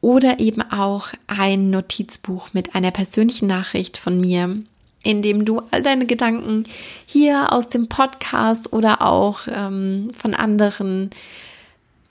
Oder 0.00 0.38
eben 0.38 0.62
auch 0.62 1.08
ein 1.26 1.70
Notizbuch 1.70 2.50
mit 2.52 2.74
einer 2.74 2.90
persönlichen 2.90 3.48
Nachricht 3.48 3.96
von 3.96 4.20
mir, 4.20 4.62
in 5.02 5.22
dem 5.22 5.44
du 5.46 5.62
all 5.70 5.82
deine 5.82 6.06
Gedanken 6.06 6.64
hier 7.06 7.52
aus 7.52 7.68
dem 7.68 7.88
Podcast 7.88 8.72
oder 8.72 9.02
auch 9.02 9.40
ähm, 9.50 10.10
von 10.16 10.34
anderen 10.34 11.10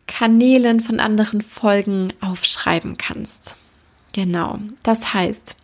Kanälen, 0.08 0.80
von 0.80 1.00
anderen 1.00 1.42
Folgen 1.42 2.14
aufschreiben 2.22 2.98
kannst. 2.98 3.56
Genau, 4.14 4.60
das 4.84 5.14
heißt, 5.14 5.56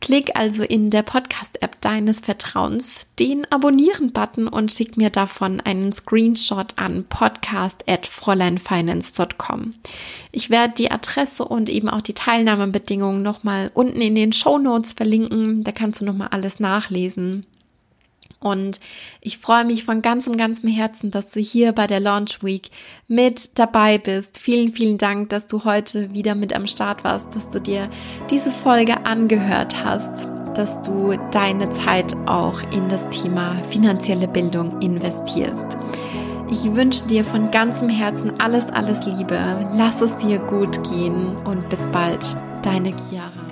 Klick 0.00 0.36
also 0.36 0.62
in 0.62 0.90
der 0.90 1.02
Podcast-App 1.02 1.80
deines 1.80 2.20
Vertrauens 2.20 3.08
den 3.18 3.50
Abonnieren-Button 3.50 4.46
und 4.46 4.70
schick 4.70 4.96
mir 4.96 5.10
davon 5.10 5.60
einen 5.60 5.92
Screenshot 5.92 6.74
an 6.76 7.04
podcast.fräuleinfinance.com. 7.08 9.74
Ich 10.32 10.50
werde 10.50 10.74
die 10.74 10.90
Adresse 10.90 11.44
und 11.44 11.70
eben 11.70 11.88
auch 11.88 12.02
die 12.02 12.14
Teilnahmebedingungen 12.14 13.22
nochmal 13.22 13.70
unten 13.74 14.00
in 14.00 14.14
den 14.14 14.32
Show 14.32 14.58
Notes 14.58 14.92
verlinken. 14.92 15.64
Da 15.64 15.72
kannst 15.72 16.00
du 16.00 16.04
nochmal 16.04 16.28
alles 16.30 16.60
nachlesen. 16.60 17.44
Und 18.40 18.80
ich 19.20 19.38
freue 19.38 19.64
mich 19.64 19.84
von 19.84 20.02
ganzem, 20.02 20.36
ganzem 20.36 20.68
Herzen, 20.68 21.10
dass 21.10 21.32
du 21.32 21.40
hier 21.40 21.72
bei 21.72 21.86
der 21.86 22.00
Launch 22.00 22.42
Week 22.42 22.70
mit 23.08 23.58
dabei 23.58 23.98
bist. 23.98 24.38
Vielen, 24.38 24.72
vielen 24.72 24.98
Dank, 24.98 25.30
dass 25.30 25.46
du 25.46 25.64
heute 25.64 26.12
wieder 26.12 26.34
mit 26.34 26.52
am 26.52 26.66
Start 26.66 27.02
warst, 27.02 27.34
dass 27.34 27.48
du 27.48 27.60
dir 27.60 27.88
diese 28.30 28.52
Folge 28.52 29.06
angehört 29.06 29.82
hast, 29.82 30.28
dass 30.54 30.80
du 30.82 31.18
deine 31.32 31.70
Zeit 31.70 32.14
auch 32.26 32.62
in 32.72 32.88
das 32.88 33.08
Thema 33.08 33.56
finanzielle 33.70 34.28
Bildung 34.28 34.80
investierst. 34.80 35.76
Ich 36.48 36.74
wünsche 36.74 37.06
dir 37.06 37.24
von 37.24 37.50
ganzem 37.50 37.88
Herzen 37.88 38.38
alles, 38.38 38.70
alles 38.70 39.04
Liebe. 39.06 39.38
Lass 39.74 40.00
es 40.00 40.16
dir 40.16 40.38
gut 40.38 40.88
gehen 40.88 41.36
und 41.44 41.68
bis 41.68 41.88
bald, 41.90 42.24
deine 42.62 42.94
Chiara. 42.96 43.45